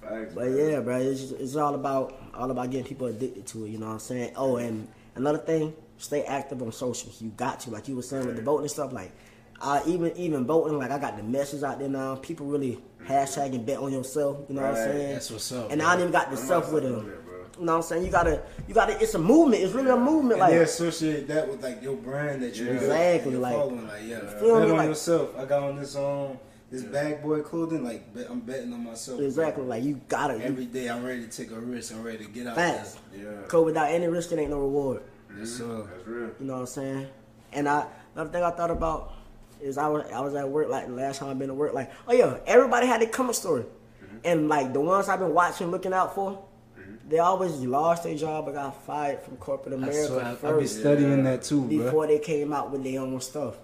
Facts, 0.00 0.32
But 0.34 0.44
bro. 0.46 0.68
yeah, 0.68 0.80
bro, 0.80 0.96
it's 0.98 1.20
just, 1.20 1.32
it's 1.34 1.56
all 1.56 1.74
about 1.74 2.18
all 2.34 2.50
about 2.50 2.70
getting 2.70 2.86
people 2.86 3.06
addicted 3.06 3.46
to 3.48 3.64
it. 3.66 3.70
You 3.70 3.78
know 3.78 3.86
what 3.86 3.92
I'm 3.94 3.98
saying? 3.98 4.32
Oh, 4.36 4.56
and 4.56 4.88
another 5.14 5.38
thing, 5.38 5.74
stay 5.98 6.22
active 6.24 6.62
on 6.62 6.72
socials. 6.72 7.20
You 7.20 7.30
got 7.36 7.60
to, 7.60 7.70
like 7.70 7.86
you 7.88 7.96
were 7.96 8.02
saying 8.02 8.26
with 8.26 8.36
the 8.36 8.42
voting 8.42 8.62
and 8.64 8.70
stuff. 8.70 8.92
Like, 8.92 9.12
I 9.60 9.82
even 9.86 10.16
even 10.16 10.46
voting, 10.46 10.78
like 10.78 10.90
I 10.90 10.98
got 10.98 11.16
the 11.16 11.22
message 11.22 11.62
out 11.62 11.78
there 11.78 11.88
now. 11.88 12.16
People 12.16 12.46
really 12.46 12.78
hashtagging 13.06 13.66
bet 13.66 13.78
on 13.78 13.92
yourself. 13.92 14.38
You 14.48 14.54
know 14.54 14.62
what 14.62 14.70
I'm 14.70 14.76
saying? 14.76 15.12
That's 15.12 15.30
what's 15.30 15.52
up, 15.52 15.70
And 15.70 15.80
bro. 15.80 15.88
I 15.88 15.92
don't 15.92 16.00
even 16.02 16.12
got 16.12 16.30
the 16.30 16.36
I'm 16.38 16.44
stuff 16.44 16.72
with 16.72 16.82
doing 16.84 16.94
them. 16.94 17.04
bro. 17.04 17.14
You 17.58 17.66
know 17.66 17.72
what 17.72 17.76
I'm 17.76 17.82
saying? 17.82 18.04
You 18.06 18.10
gotta, 18.10 18.42
you 18.68 18.72
gotta. 18.74 18.98
It's 19.02 19.12
a 19.14 19.18
movement. 19.18 19.62
It's 19.62 19.74
really 19.74 19.90
a 19.90 19.96
movement. 19.96 20.40
And 20.40 20.50
they 20.50 20.58
Like, 20.60 20.66
associate 20.66 21.28
that 21.28 21.46
with 21.46 21.62
like 21.62 21.82
your 21.82 21.96
brand 21.96 22.42
that 22.42 22.56
you 22.56 22.64
Yeah. 22.66 22.72
got, 22.74 22.82
Exactly, 22.82 23.32
you're 23.32 23.40
like- 23.40 23.54
following. 23.54 23.86
Like 23.86 24.02
yeah, 24.06 24.20
Feel 24.40 24.54
bet 24.60 24.64
me, 24.64 24.70
on 24.70 24.76
like- 24.78 24.88
yourself. 24.88 25.30
I 25.38 25.44
got 25.44 25.62
on 25.64 25.76
this 25.76 25.94
um 25.96 26.38
this 26.70 26.82
bag 26.82 27.22
boy 27.22 27.40
clothing. 27.40 27.84
Like 27.84 28.14
bet, 28.14 28.26
I'm 28.30 28.40
betting 28.40 28.72
on 28.72 28.84
myself. 28.84 29.20
exactly. 29.20 29.64
Like 29.64 29.84
you 29.84 30.00
gotta. 30.08 30.34
You, 30.38 30.44
Every 30.44 30.66
day 30.66 30.88
I'm 30.88 31.04
ready 31.04 31.22
to 31.22 31.28
take 31.28 31.50
a 31.50 31.60
risk. 31.60 31.92
I'm 31.92 32.02
ready 32.02 32.24
to 32.24 32.30
get 32.30 32.46
out 32.46 32.56
Facts. 32.56 32.98
Yeah. 33.14 33.42
Cause 33.48 33.64
without 33.64 33.90
any 33.90 34.06
risk, 34.06 34.32
it 34.32 34.38
ain't 34.38 34.50
no 34.50 34.60
reward. 34.60 35.02
there. 35.28 35.38
Yes, 35.40 35.50
sir. 35.50 35.88
That's 35.90 36.06
real. 36.06 36.30
You 36.38 36.46
know 36.46 36.54
what 36.54 36.60
I'm 36.60 36.66
saying? 36.66 37.08
And 37.52 37.68
I 37.68 37.86
another 38.14 38.30
thing 38.30 38.42
I 38.42 38.50
thought 38.50 38.70
about 38.70 39.14
is 39.60 39.78
I 39.78 39.88
was 39.88 40.10
I 40.12 40.20
was 40.20 40.34
at 40.34 40.48
work 40.48 40.68
like 40.68 40.86
the 40.86 40.92
last 40.92 41.18
time 41.18 41.28
I've 41.28 41.38
been 41.38 41.48
to 41.48 41.54
work 41.54 41.74
like 41.74 41.90
oh 42.08 42.12
yeah 42.12 42.38
everybody 42.46 42.86
had 42.86 43.00
their 43.00 43.08
coming 43.08 43.32
story, 43.32 43.62
mm-hmm. 43.62 44.16
and 44.24 44.48
like 44.48 44.72
the 44.72 44.80
ones 44.80 45.08
I've 45.08 45.18
been 45.18 45.34
watching 45.34 45.70
looking 45.70 45.92
out 45.92 46.14
for, 46.14 46.42
mm-hmm. 46.78 47.08
they 47.08 47.18
always 47.18 47.52
lost 47.56 48.04
their 48.04 48.14
job 48.14 48.48
or 48.48 48.52
got 48.52 48.82
fired 48.84 49.20
from 49.22 49.36
corporate 49.36 49.74
I 49.74 49.78
America 49.78 50.06
swear, 50.06 50.52
I, 50.52 50.56
I 50.56 50.60
be 50.60 50.66
studying 50.66 51.24
that 51.24 51.42
too, 51.42 51.62
bro. 51.62 51.84
before 51.84 52.06
they 52.06 52.18
came 52.18 52.52
out 52.52 52.70
with 52.70 52.84
their 52.84 53.00
own 53.00 53.20
stuff. 53.20 53.56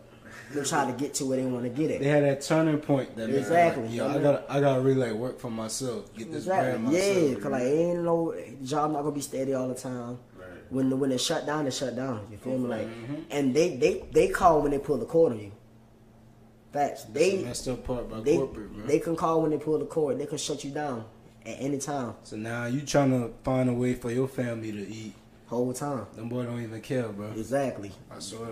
They 0.53 0.63
try 0.63 0.87
to 0.91 0.93
get 0.97 1.13
to 1.15 1.25
where 1.27 1.37
they 1.39 1.45
want 1.45 1.65
to 1.65 1.69
get 1.71 1.91
it. 1.91 2.01
They 2.01 2.09
had 2.09 2.23
that 2.23 2.41
turning 2.41 2.79
point 2.79 3.17
that 3.17 3.29
Exactly. 3.31 3.85
Like, 3.85 3.93
Yo, 3.95 4.09
I 4.09 4.19
got 4.23 4.45
I 4.49 4.61
got 4.61 4.75
to 4.77 4.81
really 4.81 5.09
like 5.11 5.13
work 5.19 5.41
for 5.41 5.51
myself, 5.51 6.15
get 6.17 6.31
this 6.31 6.47
brand 6.47 6.87
Exactly. 6.87 6.99
myself. 7.01 7.29
Yeah, 7.31 7.35
cause 7.43 7.53
like 7.53 7.63
ain't 7.63 8.03
no 8.05 8.35
job 8.63 8.93
not 8.93 9.03
gonna 9.03 9.13
be 9.15 9.21
steady 9.21 9.55
all 9.55 9.67
the 9.69 9.75
time. 9.75 10.19
Right. 10.39 10.49
When 10.71 10.99
when 11.01 11.11
they 11.11 11.19
shut 11.19 11.47
down, 11.47 11.65
they 11.65 11.71
shut 11.73 11.97
down. 11.97 12.27
You 12.31 12.37
feel 12.39 12.59
me? 12.59 12.69
Like, 12.69 12.87
Mm-hmm. 12.87 13.15
and 13.31 13.55
they 13.55 13.77
they 13.77 14.05
they 14.13 14.29
call 14.29 14.63
when 14.63 14.71
they 14.71 14.79
pull 14.79 14.99
the 14.99 15.05
cord 15.07 15.33
on 15.33 15.41
you. 15.41 15.53
Facts. 16.73 17.03
That's 17.05 17.13
They 17.15 17.37
the 17.39 17.45
messed 17.45 17.69
up 17.69 17.85
part 17.85 18.01
about 18.03 18.25
they 18.25 18.37
corporate, 18.37 18.73
bro. 18.73 18.87
they 18.87 18.99
can 19.01 19.17
call 19.17 19.43
when 19.43 19.51
they 19.51 19.59
pull 19.59 19.79
the 19.79 19.87
cord. 19.87 20.19
They 20.19 20.27
can 20.27 20.39
shut 20.39 20.63
you 20.63 20.71
down 20.71 21.05
at 21.45 21.57
any 21.61 21.79
time, 21.79 22.15
so 22.23 22.37
now 22.37 22.67
you 22.67 22.83
trying 22.83 23.11
to 23.11 23.33
find 23.43 23.69
a 23.69 23.73
way 23.73 23.95
for 23.95 24.11
your 24.13 24.29
family 24.29 24.71
to 24.73 24.87
eat. 24.89 25.15
whole 25.47 25.73
time. 25.73 26.07
Them 26.15 26.29
boy 26.29 26.45
don't 26.45 26.61
even 26.63 26.81
care, 26.81 27.09
bro. 27.09 27.31
Exactly. 27.33 27.91
I 28.11 28.19
swear. 28.19 28.49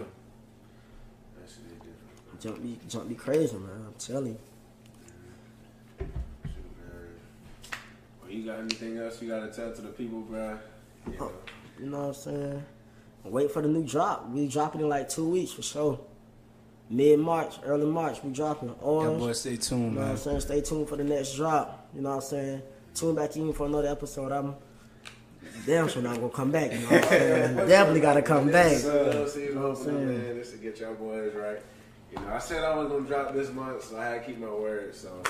That 1.36 1.48
shit 1.48 1.58
is 1.66 1.72
different. 1.72 2.33
Jump 2.44 2.62
be 2.62 2.78
jump 2.86 3.08
be 3.08 3.14
crazy, 3.14 3.56
man. 3.56 3.70
I'm 3.86 3.94
telling 3.98 4.26
you. 4.26 4.38
Shoot. 5.98 6.10
Well, 8.20 8.30
you 8.30 8.44
got 8.44 8.58
anything 8.58 8.98
else 8.98 9.22
you 9.22 9.30
gotta 9.30 9.50
tell 9.50 9.72
to 9.72 9.80
the 9.80 9.88
people, 9.88 10.20
bro? 10.20 10.58
You 11.10 11.18
know, 11.18 11.32
You 11.80 11.86
know 11.86 11.98
what 12.00 12.06
I'm 12.08 12.14
saying? 12.14 12.64
Wait 13.24 13.50
for 13.50 13.62
the 13.62 13.68
new 13.68 13.82
drop. 13.86 14.28
We 14.28 14.46
dropping 14.46 14.82
in 14.82 14.90
like 14.90 15.08
two 15.08 15.26
weeks 15.26 15.52
for 15.52 15.62
sure. 15.62 15.98
Mid 16.90 17.18
March, 17.18 17.54
early 17.64 17.86
March, 17.86 18.22
we 18.22 18.30
dropping 18.30 18.68
That 18.68 18.82
orange. 18.82 19.20
boy, 19.20 19.32
stay 19.32 19.56
tuned, 19.56 19.62
You 19.62 19.68
tuned, 19.68 19.94
know 19.94 20.00
what 20.02 20.10
I'm 20.10 20.16
saying? 20.18 20.40
Stay 20.40 20.60
tuned 20.60 20.86
for 20.86 20.96
the 20.96 21.04
next 21.04 21.34
drop. 21.36 21.88
You 21.94 22.02
know 22.02 22.10
what 22.10 22.16
I'm 22.16 22.20
saying? 22.28 22.62
Tune 22.94 23.14
back 23.14 23.34
in 23.36 23.54
for 23.54 23.64
another 23.64 23.88
episode. 23.88 24.32
I'm 24.32 24.54
damn 25.64 25.88
sure 25.88 26.02
not 26.02 26.16
gonna 26.16 26.28
come 26.28 26.50
back. 26.50 26.72
You 26.72 26.78
know 26.80 26.84
what 26.88 27.04
I'm 27.04 27.08
saying? 27.08 27.56
Definitely 27.68 28.00
gotta 28.00 28.20
come 28.20 28.50
back. 28.50 28.72
This 28.72 28.84
is 28.84 28.86
uh, 28.90 29.28
season 29.30 29.62
what 29.62 29.68
I'm 29.70 29.76
saying? 29.76 30.06
man. 30.06 30.36
This 30.36 30.50
to 30.50 30.58
get 30.58 30.78
y'all 30.78 30.92
boys 30.94 31.32
right. 31.34 31.62
You 32.16 32.20
know, 32.24 32.34
I 32.34 32.38
said 32.38 32.62
I 32.64 32.76
was 32.76 32.88
gonna 32.90 33.06
drop 33.06 33.34
this 33.34 33.50
month, 33.52 33.84
so 33.84 33.98
I 33.98 34.06
had 34.06 34.20
to 34.20 34.26
keep 34.26 34.38
my 34.38 34.48
word. 34.48 34.94
So 34.94 35.22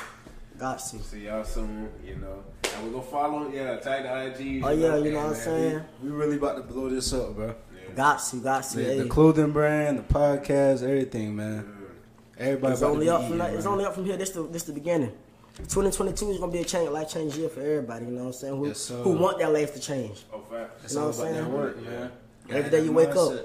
Got 0.59 0.79
to. 0.79 0.99
see 0.99 1.27
y'all 1.27 1.45
soon. 1.45 1.91
You 2.05 2.17
know, 2.17 2.45
and 2.75 2.85
we're 2.87 2.93
gonna 2.93 3.03
follow. 3.11 3.49
Yeah, 3.51 3.77
tag 3.77 4.03
the 4.05 4.45
IG. 4.47 4.63
Oh 4.65 4.71
yeah, 4.71 4.97
you 4.97 5.13
know 5.13 5.19
what 5.19 5.27
I'm 5.29 5.35
saying? 5.35 5.83
We, 6.03 6.11
we 6.11 6.17
really 6.17 6.37
about 6.37 6.57
to 6.57 6.63
blow 6.63 6.89
this 6.89 7.13
up, 7.13 7.35
bro. 7.35 7.47
Yeah. 7.49 7.95
Got 7.95 8.19
to, 8.31 8.37
got 8.37 8.65
to. 8.65 8.77
The, 8.77 9.03
the 9.05 9.09
clothing 9.09 9.53
brand, 9.53 9.99
the 9.99 10.03
podcast, 10.03 10.83
everything, 10.83 11.37
man. 11.37 11.71
Everybody 12.37 12.73
It's 12.73 12.83
only 12.83 13.09
up 13.09 13.23
from 13.29 13.41
eating, 13.41 13.57
it's 13.57 13.67
only 13.67 13.85
up 13.85 13.95
from 13.95 14.05
here. 14.05 14.17
This 14.17 14.31
the 14.31 14.43
this 14.43 14.65
the 14.65 14.73
beginning. 14.73 15.13
2022 15.57 16.31
is 16.33 16.39
gonna 16.39 16.51
be 16.51 16.59
a 16.59 16.65
change, 16.65 16.91
life 16.91 17.09
change 17.09 17.37
year 17.37 17.49
for 17.49 17.61
everybody. 17.61 18.07
You 18.07 18.11
know 18.13 18.21
what 18.23 18.27
I'm 18.27 18.33
saying? 18.33 18.57
Who, 18.57 18.67
Yes, 18.69 18.89
who 18.89 19.11
want 19.13 19.39
their 19.39 19.51
life 19.51 19.73
to 19.75 19.81
change? 19.81 20.25
Oh, 20.33 20.41
facts. 20.41 20.85
It's 20.85 20.95
You 20.95 20.99
know 20.99 21.07
all 21.07 21.13
what 21.13 21.19
about 21.19 21.29
I'm 21.29 21.35
saying? 21.45 21.53
work, 21.53 21.83
man. 21.85 22.11
Every 22.51 22.63
Got 22.63 22.71
day 22.73 22.85
you 22.85 22.93
wake 22.93 23.09
up, 23.11 23.17
mindset. 23.17 23.45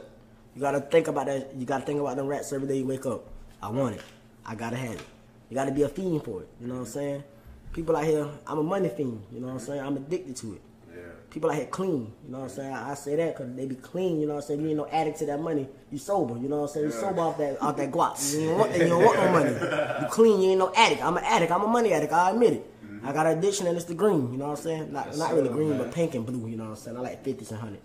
You 0.59 0.63
gotta 0.63 0.81
think 0.81 1.07
about 1.07 1.27
that. 1.27 1.55
You 1.55 1.65
gotta 1.65 1.85
think 1.85 2.01
about 2.01 2.17
them 2.17 2.27
rats 2.27 2.51
every 2.51 2.67
day 2.67 2.79
you 2.79 2.85
wake 2.85 3.05
up. 3.05 3.23
I 3.63 3.69
want 3.69 3.95
it. 3.95 4.01
I 4.45 4.55
gotta 4.55 4.75
have 4.75 4.95
it. 4.95 5.05
You 5.49 5.55
gotta 5.55 5.71
be 5.71 5.83
a 5.83 5.87
fiend 5.87 6.21
for 6.25 6.41
it. 6.41 6.49
You 6.59 6.67
know 6.67 6.73
what 6.73 6.79
I'm 6.81 6.85
saying? 6.87 7.23
People 7.71 7.95
out 7.95 8.03
here, 8.03 8.27
I'm 8.45 8.57
a 8.59 8.63
money 8.63 8.89
fiend. 8.89 9.23
You 9.31 9.39
know 9.39 9.47
what 9.47 9.53
I'm 9.53 9.59
saying? 9.59 9.79
I'm 9.79 9.95
addicted 9.95 10.35
to 10.35 10.55
it. 10.55 10.61
Yeah. 10.93 11.01
People 11.29 11.49
out 11.49 11.55
here 11.55 11.67
clean. 11.67 12.11
You 12.25 12.31
know 12.33 12.39
what 12.39 12.43
I'm 12.43 12.49
saying? 12.49 12.73
I, 12.73 12.91
I 12.91 12.93
say 12.95 13.15
that 13.15 13.37
because 13.37 13.55
they 13.55 13.67
be 13.67 13.75
clean. 13.75 14.19
You 14.19 14.27
know 14.27 14.33
what 14.33 14.41
I'm 14.43 14.47
saying? 14.47 14.61
You 14.61 14.67
ain't 14.67 14.75
no 14.77 14.87
addict 14.87 15.19
to 15.19 15.25
that 15.27 15.39
money. 15.39 15.65
You 15.93 15.97
sober. 15.97 16.37
You 16.37 16.49
know 16.49 16.57
what 16.57 16.61
I'm 16.63 16.73
saying? 16.73 16.85
You 16.87 16.93
Yeah. 16.93 16.99
sober 16.99 17.21
off 17.21 17.37
that 17.37 17.61
off 17.61 17.77
that 17.77 17.89
guap. 17.89 18.33
You 18.33 18.45
don't 18.49 18.57
want. 18.59 18.75
You 18.77 18.87
don't 18.89 19.05
want 19.05 19.17
no 19.17 19.31
money. 19.31 20.01
You 20.01 20.07
clean. 20.09 20.41
You 20.41 20.49
ain't 20.49 20.59
no 20.59 20.73
addict. 20.75 21.01
I'm 21.05 21.15
an 21.15 21.23
addict. 21.23 21.53
I'm 21.53 21.61
a 21.61 21.67
money 21.67 21.93
addict. 21.93 22.11
I 22.11 22.31
admit 22.31 22.51
it. 22.51 22.73
I 23.03 23.13
got 23.13 23.27
an 23.27 23.37
addiction 23.37 23.67
and 23.67 23.75
it's 23.75 23.85
the 23.85 23.93
green. 23.93 24.31
You 24.31 24.37
know 24.37 24.47
what 24.47 24.57
I'm 24.59 24.63
saying? 24.63 24.93
Not 24.93 25.15
not 25.17 25.33
really 25.33 25.49
green, 25.49 25.69
man. 25.69 25.77
but 25.79 25.91
pink 25.93 26.15
and 26.15 26.25
blue. 26.25 26.47
You 26.47 26.57
know 26.57 26.65
what 26.65 26.71
I'm 26.71 26.75
saying? 26.75 26.97
I 26.97 26.99
like 27.01 27.23
50s 27.23 27.51
and 27.51 27.59
hundreds. 27.59 27.83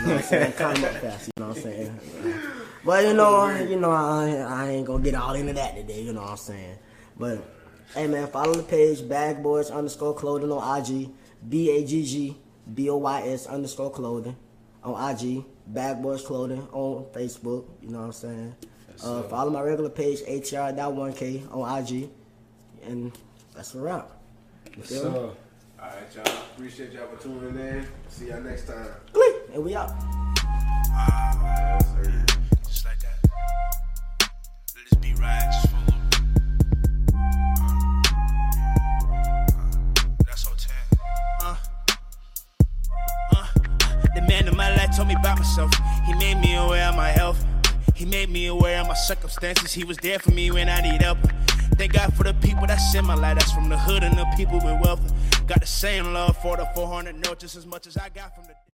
You 0.00 0.06
know 0.06 0.14
what 0.14 0.22
I'm 0.24 0.28
saying? 0.28 0.52
Climb 0.56 0.84
up 0.84 0.92
fast. 0.92 1.26
You 1.26 1.42
know 1.42 1.48
what 1.48 1.56
I'm 1.56 1.62
saying? 1.62 2.00
But 2.84 3.04
you 3.04 3.14
know, 3.14 3.50
you 3.50 3.80
know, 3.80 3.90
I, 3.90 4.28
I 4.36 4.68
ain't 4.70 4.86
gonna 4.86 5.02
get 5.02 5.14
all 5.14 5.34
into 5.34 5.52
that 5.54 5.76
today. 5.76 6.02
You 6.02 6.12
know 6.12 6.22
what 6.22 6.30
I'm 6.30 6.36
saying? 6.36 6.78
But 7.18 7.44
hey, 7.94 8.06
man, 8.06 8.26
follow 8.28 8.54
the 8.54 8.62
page 8.62 9.06
Bag 9.08 9.42
Boys 9.42 9.70
underscore 9.70 10.14
clothing 10.14 10.50
on 10.52 10.80
IG. 10.80 11.10
B 11.48 11.70
A 11.70 11.84
G 11.84 12.04
G 12.04 12.36
B 12.74 12.90
O 12.90 12.96
Y 12.98 13.22
S 13.28 13.46
underscore 13.46 13.90
clothing 13.90 14.36
on 14.84 15.10
IG. 15.14 15.44
Bag 15.66 16.02
Boys 16.02 16.22
Clothing 16.22 16.66
on 16.72 17.04
Facebook. 17.12 17.64
You 17.80 17.90
know 17.90 17.98
what 17.98 18.06
I'm 18.06 18.12
saying? 18.12 18.54
Uh, 19.02 19.22
follow 19.22 19.50
my 19.50 19.62
regular 19.62 19.88
page 19.88 20.20
ATR.1K 20.20 21.54
on 21.54 21.78
IG, 21.78 22.10
and 22.84 23.12
that's 23.54 23.74
a 23.74 23.78
wrap. 23.80 24.10
You 24.76 24.82
up? 25.00 25.16
All 25.16 25.36
right, 25.78 26.14
y'all. 26.14 26.36
Appreciate 26.54 26.92
y'all 26.92 27.08
for 27.08 27.22
tuning 27.22 27.58
in. 27.58 27.86
See 28.08 28.28
y'all 28.28 28.40
next 28.40 28.66
time. 28.66 28.86
Click, 29.12 29.34
and 29.52 29.64
we 29.64 29.74
out. 29.74 29.90
Yes. 30.92 31.84
Just 32.66 32.84
like 32.84 32.98
that. 33.00 33.18
Let 34.76 34.84
this 34.90 34.98
be 35.00 35.14
right, 35.20 35.50
just 35.52 35.68
follow. 35.70 35.84
That's 40.26 40.46
all 40.46 40.54
10. 40.56 40.76
Uh. 41.42 41.56
Uh. 43.34 43.46
The 44.14 44.22
man 44.22 44.48
in 44.48 44.56
my 44.56 44.74
life 44.76 44.96
told 44.96 45.08
me 45.08 45.14
about 45.14 45.38
myself. 45.38 45.72
He 46.06 46.14
made 46.14 46.38
me 46.38 46.54
aware 46.56 46.88
of 46.88 46.96
my 46.96 47.08
health. 47.08 47.44
He 47.94 48.04
made 48.04 48.30
me 48.30 48.46
aware 48.46 48.80
of 48.80 48.88
my 48.88 48.94
circumstances. 48.94 49.72
He 49.72 49.84
was 49.84 49.96
there 49.98 50.18
for 50.18 50.30
me 50.30 50.50
when 50.50 50.68
I 50.68 50.80
need 50.80 51.02
help. 51.02 51.18
Thank 51.76 51.92
God 51.94 52.14
for 52.14 52.24
the 52.24 52.34
people 52.34 52.66
that's 52.66 52.94
in 52.94 53.04
my 53.04 53.14
life. 53.14 53.38
That's 53.38 53.52
from 53.52 53.68
the 53.68 53.78
hood 53.78 54.02
and 54.02 54.16
the 54.16 54.26
people 54.36 54.56
with 54.56 54.80
wealth. 54.82 55.00
Got 55.46 55.60
the 55.60 55.66
same 55.66 56.12
love 56.12 56.36
for 56.38 56.56
the 56.56 56.66
400 56.74 57.16
note 57.16 57.40
just 57.40 57.56
as 57.56 57.66
much 57.66 57.86
as 57.86 57.96
I 57.96 58.08
got 58.08 58.34
from 58.34 58.44
the. 58.44 58.69